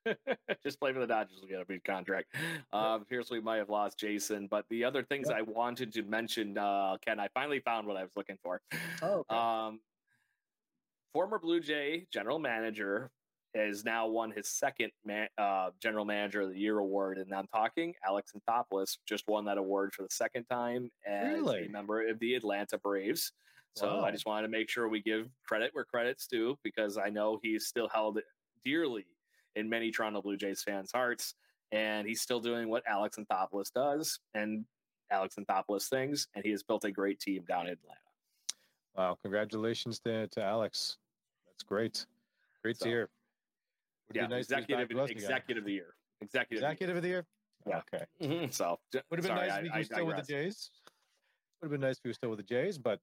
[0.64, 2.36] just play for the Dodgers We get a big contract.
[2.74, 5.38] Um, here's we might have lost Jason, but the other things Yep.
[5.38, 8.62] I wanted to mention, uh, Ken, I finally found what I was looking for.
[9.02, 9.36] Oh, okay.
[9.36, 9.80] Um,
[11.14, 13.12] former Blue Jay general manager
[13.54, 17.48] has now won his second man, uh, general manager of the year award, and I'm
[17.48, 21.66] talking Alex Anthopoulos just won that award for the second time as Really?
[21.66, 23.34] a member of the Atlanta Braves.
[23.76, 24.06] So Wow.
[24.06, 27.40] I just wanted to make sure we give credit where credit's due because I know
[27.42, 28.20] he's still held
[28.64, 29.06] dearly
[29.56, 31.36] in many Toronto Blue Jays fans' hearts.
[31.74, 34.66] And he's still doing what Alex Anthopoulos does and
[35.10, 38.00] Alex Anthopoulos things, and he has built a great team down in Atlanta.
[38.96, 39.18] Wow!
[39.22, 40.98] Congratulations to, to Alex.
[41.64, 42.06] Great.
[42.64, 43.10] Great So, to hear.
[44.10, 45.96] Would yeah, nice executive executive of the year.
[46.22, 47.26] Executive, Executive of the year.
[47.66, 47.82] Yeah.
[47.94, 48.06] Okay.
[48.22, 48.52] Mm-hmm.
[48.52, 50.24] So Would have been sorry, nice if he I was still with the.
[50.24, 50.70] Jays.
[51.62, 53.00] Would have been nice if he was still with the Jays, but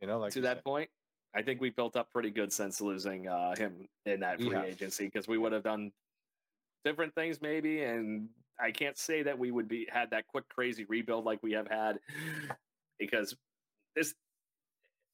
[0.00, 0.90] you know, like to that said, point,
[1.34, 4.64] I think we built up pretty good since losing uh, him in that free have.
[4.64, 5.92] agency because we would have done
[6.84, 8.28] different things maybe, and
[8.60, 11.68] I can't say that we would be had that quick crazy rebuild like we have
[11.68, 11.98] had
[12.98, 13.34] because
[13.96, 14.14] this.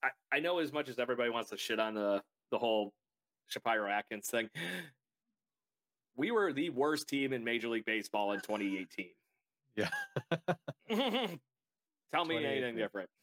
[0.03, 2.92] I, I know as much as everybody wants to shit on the the whole
[3.49, 4.49] Shapiro Atkins thing,
[6.16, 9.07] we were the worst team in Major League Baseball in 2018.
[9.76, 9.88] Yeah.
[12.12, 13.09] Tell me anything different.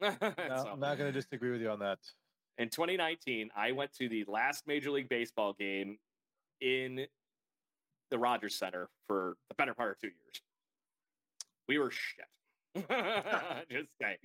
[0.00, 1.98] No, So- I'm not going to disagree with you on that.
[2.56, 5.98] in 2019, I went to the last Major League Baseball game
[6.60, 7.06] in
[8.10, 10.42] the Rogers Center for the better part of two years.
[11.68, 12.26] We were shit.
[13.70, 14.18] Just saying.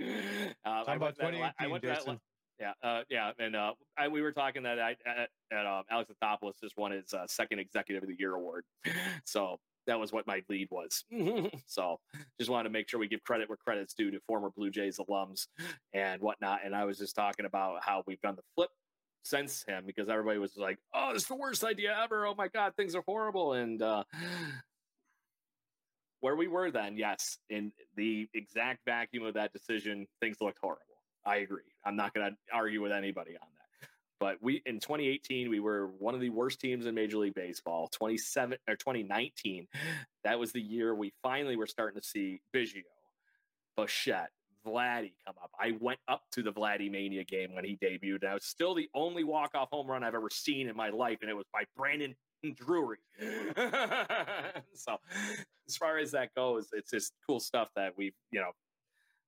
[0.64, 2.20] Uh, I Talking about went to that la- I 2018, went to that la- Jason.
[2.64, 6.12] Yeah, uh, yeah, and uh, I, we were talking that I, at, at um, Alex
[6.12, 8.64] Anthopoulos just won his uh, second Executive of the Year award,
[9.26, 11.04] so that was what my lead was.
[11.66, 12.00] so
[12.40, 14.98] just wanted to make sure we give credit where credit's due to former Blue Jays
[14.98, 15.48] alums
[15.94, 16.62] and whatnot.
[16.64, 18.70] And I was just talking about how we've done the flip
[19.24, 22.26] since him because everybody was like, "Oh, it's the worst idea ever!
[22.26, 24.06] Oh my God, things are horrible!" And uh,
[26.22, 30.93] where we were then, yes, in the exact vacuum of that decision, things looked horrible.
[31.26, 31.62] I agree.
[31.86, 33.90] I'm not going to argue with anybody on that.
[34.20, 37.90] But we in 2018 we were one of the worst teams in Major League Baseball.
[37.92, 39.68] 27 or 2019,
[40.24, 42.84] that was the year we finally were starting to see Biggio,
[43.76, 44.30] Bichette,
[44.66, 45.52] Vladdy come up.
[45.60, 48.26] I went up to the Vladdy Mania game when he debuted.
[48.26, 51.30] I was still the only walk-off home run I've ever seen in my life, and
[51.30, 52.16] it was by Brandon
[52.56, 53.00] Drury.
[54.74, 54.98] so
[55.68, 58.52] as far as that goes, it's just cool stuff that we've, you know,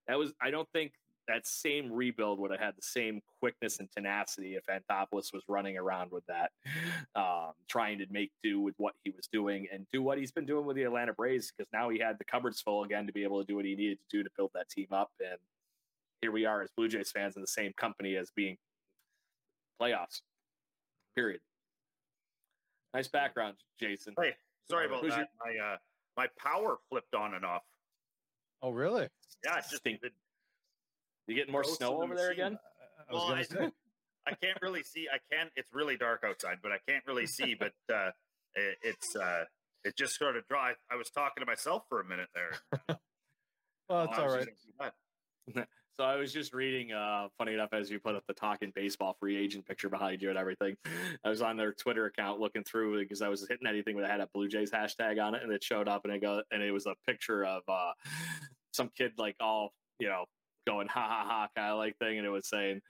[0.07, 0.93] that was I don't think
[1.28, 5.78] that same rebuild would have had the same quickness and tenacity if Anthopoulos was running
[5.78, 6.51] around with that,
[7.15, 10.45] um, trying to make do with what he was doing and do what he's been
[10.45, 13.23] doing with the Atlanta Braves because now he had the cupboards full again to be
[13.23, 15.11] able to do what he needed to do to build that team up.
[15.19, 15.39] And
[16.21, 18.57] here we are as Blue Jays fans in the same company as being
[19.82, 20.21] playoffs.
[21.15, 21.41] Period.
[22.93, 24.13] Nice background, Jason.
[24.21, 24.36] Hey,
[24.69, 25.28] sorry about Who's that.
[25.45, 25.78] your- My uh,
[26.17, 27.63] my power flipped on and off.
[28.61, 29.09] Oh, really?
[29.43, 29.99] Yeah, it's just Stink.
[31.28, 32.57] The- You getting more Ghost snow over there again?
[33.09, 33.71] I was Well, I-
[34.28, 35.07] I can't really see.
[35.13, 35.51] I can't.
[35.55, 37.53] It's really dark outside, but I can't really see.
[37.53, 38.09] But uh,
[38.55, 39.43] it, it's uh,
[39.84, 40.73] it just sort of dry.
[40.89, 42.97] I was talking to myself for a minute there.
[43.88, 44.47] Well, it's I all was right.
[44.47, 44.65] just
[45.55, 45.67] like,
[45.99, 49.15] So I was just reading, uh, funny enough, as you put up the talking baseball
[49.19, 50.76] free agent picture behind you and everything.
[51.23, 54.21] I was on their Twitter account looking through because I was hitting anything that had
[54.21, 56.71] a Blue Jays hashtag on it, and it showed up, and it go, and it
[56.71, 57.91] was a picture of uh,
[58.71, 60.26] some kid like all you know
[60.66, 62.82] going ha ha ha kind of like thing, and it was saying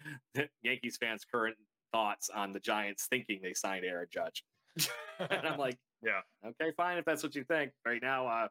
[0.64, 1.56] Yankees fans' current
[1.92, 4.44] thoughts on the Giants thinking they signed Aaron Judge,
[5.20, 5.78] and I'm like.
[6.04, 6.20] Yeah.
[6.46, 7.00] Okay, fine.
[7.00, 7.72] If that's what you think.
[7.84, 8.48] Right now, uh,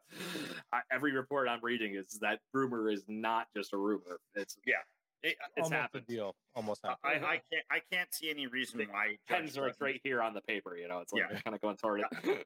[0.73, 4.19] I, every report I'm reading is that rumor is not just a rumor.
[4.35, 4.77] It's Yeah.
[5.23, 6.07] It- it's Almost a happened.
[6.09, 6.35] deal.
[6.57, 7.25] Almost I, happened.
[7.27, 7.65] I can't.
[7.71, 10.41] I can't see any reason The why pens Judge are like right here on the
[10.41, 10.77] paper.
[10.77, 11.41] You know, it's like Yeah.
[11.43, 12.45] kind of going toward it.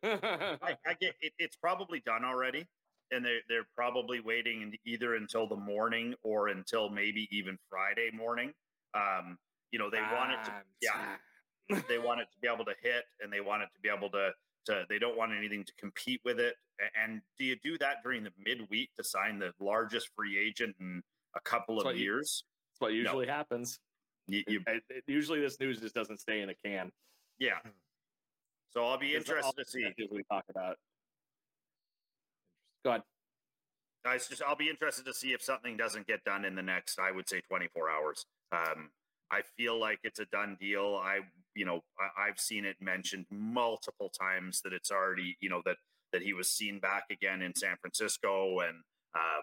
[0.62, 2.66] I, I get it, it's probably done already,
[3.11, 8.52] and they're they're probably waiting either until the morning or until maybe even Friday morning.
[8.94, 9.38] Um,
[9.70, 10.52] you know, they want it to
[10.82, 11.80] yeah.
[11.88, 14.11] they want it to be able to hit, and they want it to be able
[14.11, 14.30] to
[14.66, 14.84] to.
[14.88, 16.54] They don't want anything to compete with it.
[17.02, 21.02] And do you do that during the midweek to sign the largest free agent in
[21.34, 22.44] a couple of what you- years?
[22.72, 23.80] That's what usually happens.
[24.28, 26.92] You, you, It- it- usually, this news just doesn't stay in a can.
[27.38, 27.59] yeah.
[28.70, 29.90] So I'll be interested to see.
[30.11, 30.76] We talk about.
[32.85, 33.03] Go ahead.
[34.05, 36.62] I was just I'll be interested to see if something doesn't get done in the
[36.62, 38.26] next I would say 24 hours.
[38.53, 38.91] Um,
[39.31, 40.99] I feel like it's a done deal.
[41.03, 41.20] I
[41.55, 45.76] you know I, I've seen it mentioned multiple times that it's already you know that
[46.12, 48.79] that he was seen back again in San Francisco and
[49.14, 49.43] um,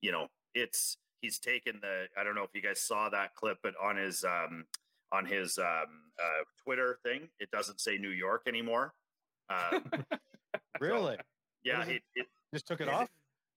[0.00, 3.58] you know it's he's taken the I don't know if you guys saw that clip
[3.62, 4.64] but on his um,
[5.12, 5.86] on his um,
[6.18, 8.92] uh, Twitter thing it doesn't say New York anymore.
[9.50, 9.84] Um,
[10.80, 11.18] really?
[11.64, 13.08] yeah, What is it, it Just took it off?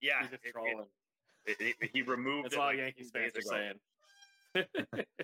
[0.02, 0.86] yeah He's just it- it- trolling.
[1.46, 3.74] it- it- he removed That's it all like Yankees fans are saying.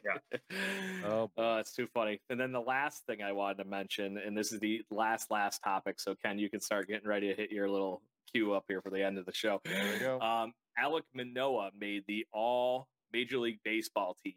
[0.06, 0.18] Yeah.
[1.06, 2.20] Oh, Uh, it's too funny.
[2.30, 5.60] And then the last thing I wanted to mention, and this is the last last
[5.64, 6.00] topic.
[6.00, 8.02] So Ken, you can start getting ready to hit your little
[8.32, 9.60] cue up here for the end of the show.
[9.66, 10.20] There we go.
[10.20, 14.36] Um, Alek Manoah made the All Major League Baseball team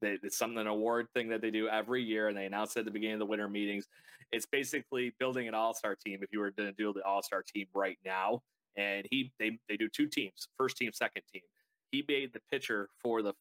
[0.00, 2.80] They, it's something an award thing that they do every year, and they announce it
[2.80, 3.86] at the beginning of the winter meetings.
[4.32, 6.20] It's basically building an all star team.
[6.22, 8.42] If you were to do the all star team right now,
[8.76, 11.42] and he they they do two teams, first team, second team.
[11.90, 13.34] He made the pitcher for the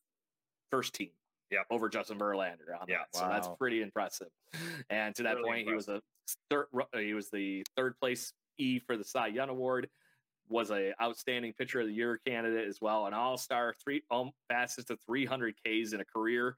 [0.71, 1.09] first team.
[1.51, 2.75] Yeah, over Justin Verlander.
[2.79, 3.19] On yeah, that.
[3.19, 4.27] so that's pretty impressive.
[4.89, 6.01] And to that really point, impressive.
[6.49, 7.03] he was a third.
[7.03, 9.89] He was the third place E for the Cy Young Award
[10.49, 14.31] was a outstanding pitcher of the year candidate as well, an all star, three um,
[14.47, 16.55] fastest to 300 Ks in a career,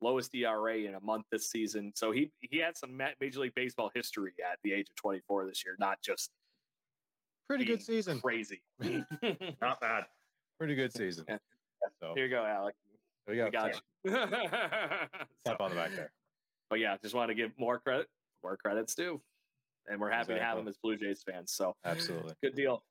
[0.00, 1.92] lowest ERA in a month this season.
[1.94, 5.64] So he he had some Major League Baseball history at the age of 24 this
[5.64, 6.30] year, not just
[7.48, 8.60] pretty good season, crazy,
[9.60, 10.04] not bad,
[10.58, 11.24] pretty good season.
[12.00, 12.72] So here you go, Alek.
[13.26, 13.74] We got, got
[14.04, 14.10] you.
[14.12, 16.12] Tap on the back there.
[16.70, 18.06] But yeah, just want to give more credit,
[18.42, 19.20] more credits due,
[19.86, 20.40] and we're happy exactly.
[20.40, 21.52] to have him as Blue Jays fans.
[21.52, 22.82] So absolutely good deal.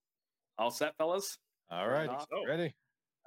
[0.57, 1.37] All set, fellas?
[1.69, 2.09] All right.
[2.47, 2.73] Ready?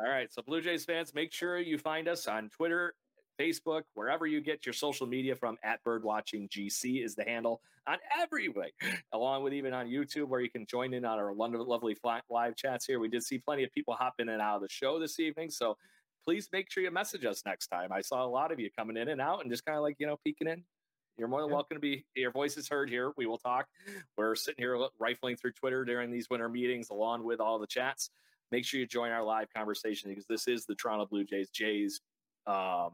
[0.00, 0.32] All right.
[0.32, 2.94] So, Blue Jays fans, make sure you find us on Twitter,
[3.40, 5.56] Facebook, wherever you get your social media from.
[5.62, 8.72] At BirdwatchingGC is the handle on every way,
[9.12, 11.96] along with even on YouTube, where you can join in on our lovely
[12.28, 13.00] live chats here.
[13.00, 15.50] We did see plenty of people hop in and out of the show this evening.
[15.50, 15.76] So,
[16.22, 17.92] please make sure you message us next time.
[17.92, 19.96] I saw a lot of you coming in and out and just kind of like,
[19.98, 20.62] you know, peeking in,
[21.20, 23.12] you're more than welcome to be your voice is heard here.
[23.16, 23.66] We will talk.
[24.16, 28.10] We're sitting here rifling through Twitter during these winter meetings, along with all the chats.
[28.50, 32.00] Make sure you join our live conversation because this is the Toronto Blue Jays Jays
[32.46, 32.92] um,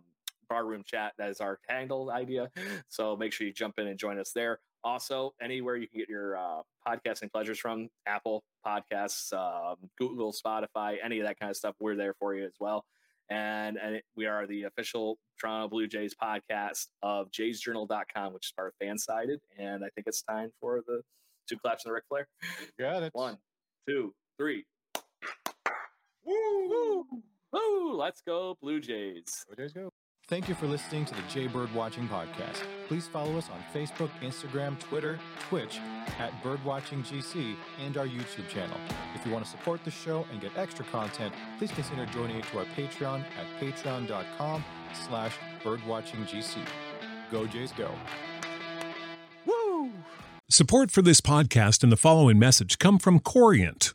[0.49, 1.13] barroom chat.
[1.19, 2.51] That is our handle idea.
[2.89, 4.59] So make sure you jump in and join us there.
[4.85, 10.97] Also, anywhere you can get your uh, podcasting pleasures from Apple Podcasts, um, Google, Spotify,
[11.05, 12.85] any of that kind of stuff, we're there for you as well
[13.29, 18.53] and, and it, we are the official Toronto Blue Jays podcast of jaysjournal.com, which is
[18.53, 19.39] part of Fansided.
[19.59, 21.03] And I think it's time for the
[21.49, 22.29] two claps and the Ric Flair.
[22.79, 23.15] Got it.
[23.15, 23.39] One,
[23.89, 24.65] two, three.
[26.25, 26.69] Woo!
[26.69, 27.07] Woo!
[27.53, 27.97] Woo!
[27.97, 29.45] Let's go, Blue Jays.
[29.49, 29.91] Blue Jays go.
[30.29, 32.65] Thank you for listening to the Jay Bird Watching Podcast.
[32.89, 35.79] Please follow us on Facebook, Instagram, Twitter, Twitch
[36.19, 37.55] at BirdwatchingGC
[37.85, 38.77] and our YouTube channel.
[39.15, 42.59] If you want to support the show and get extra content, please consider joining to
[42.59, 44.65] our Patreon at patreon.com
[45.07, 46.59] slash birdwatchinggc.
[47.31, 47.93] Go Jays go.
[49.45, 49.93] Woo!
[50.49, 53.95] Support for this podcast and the following message come from Corient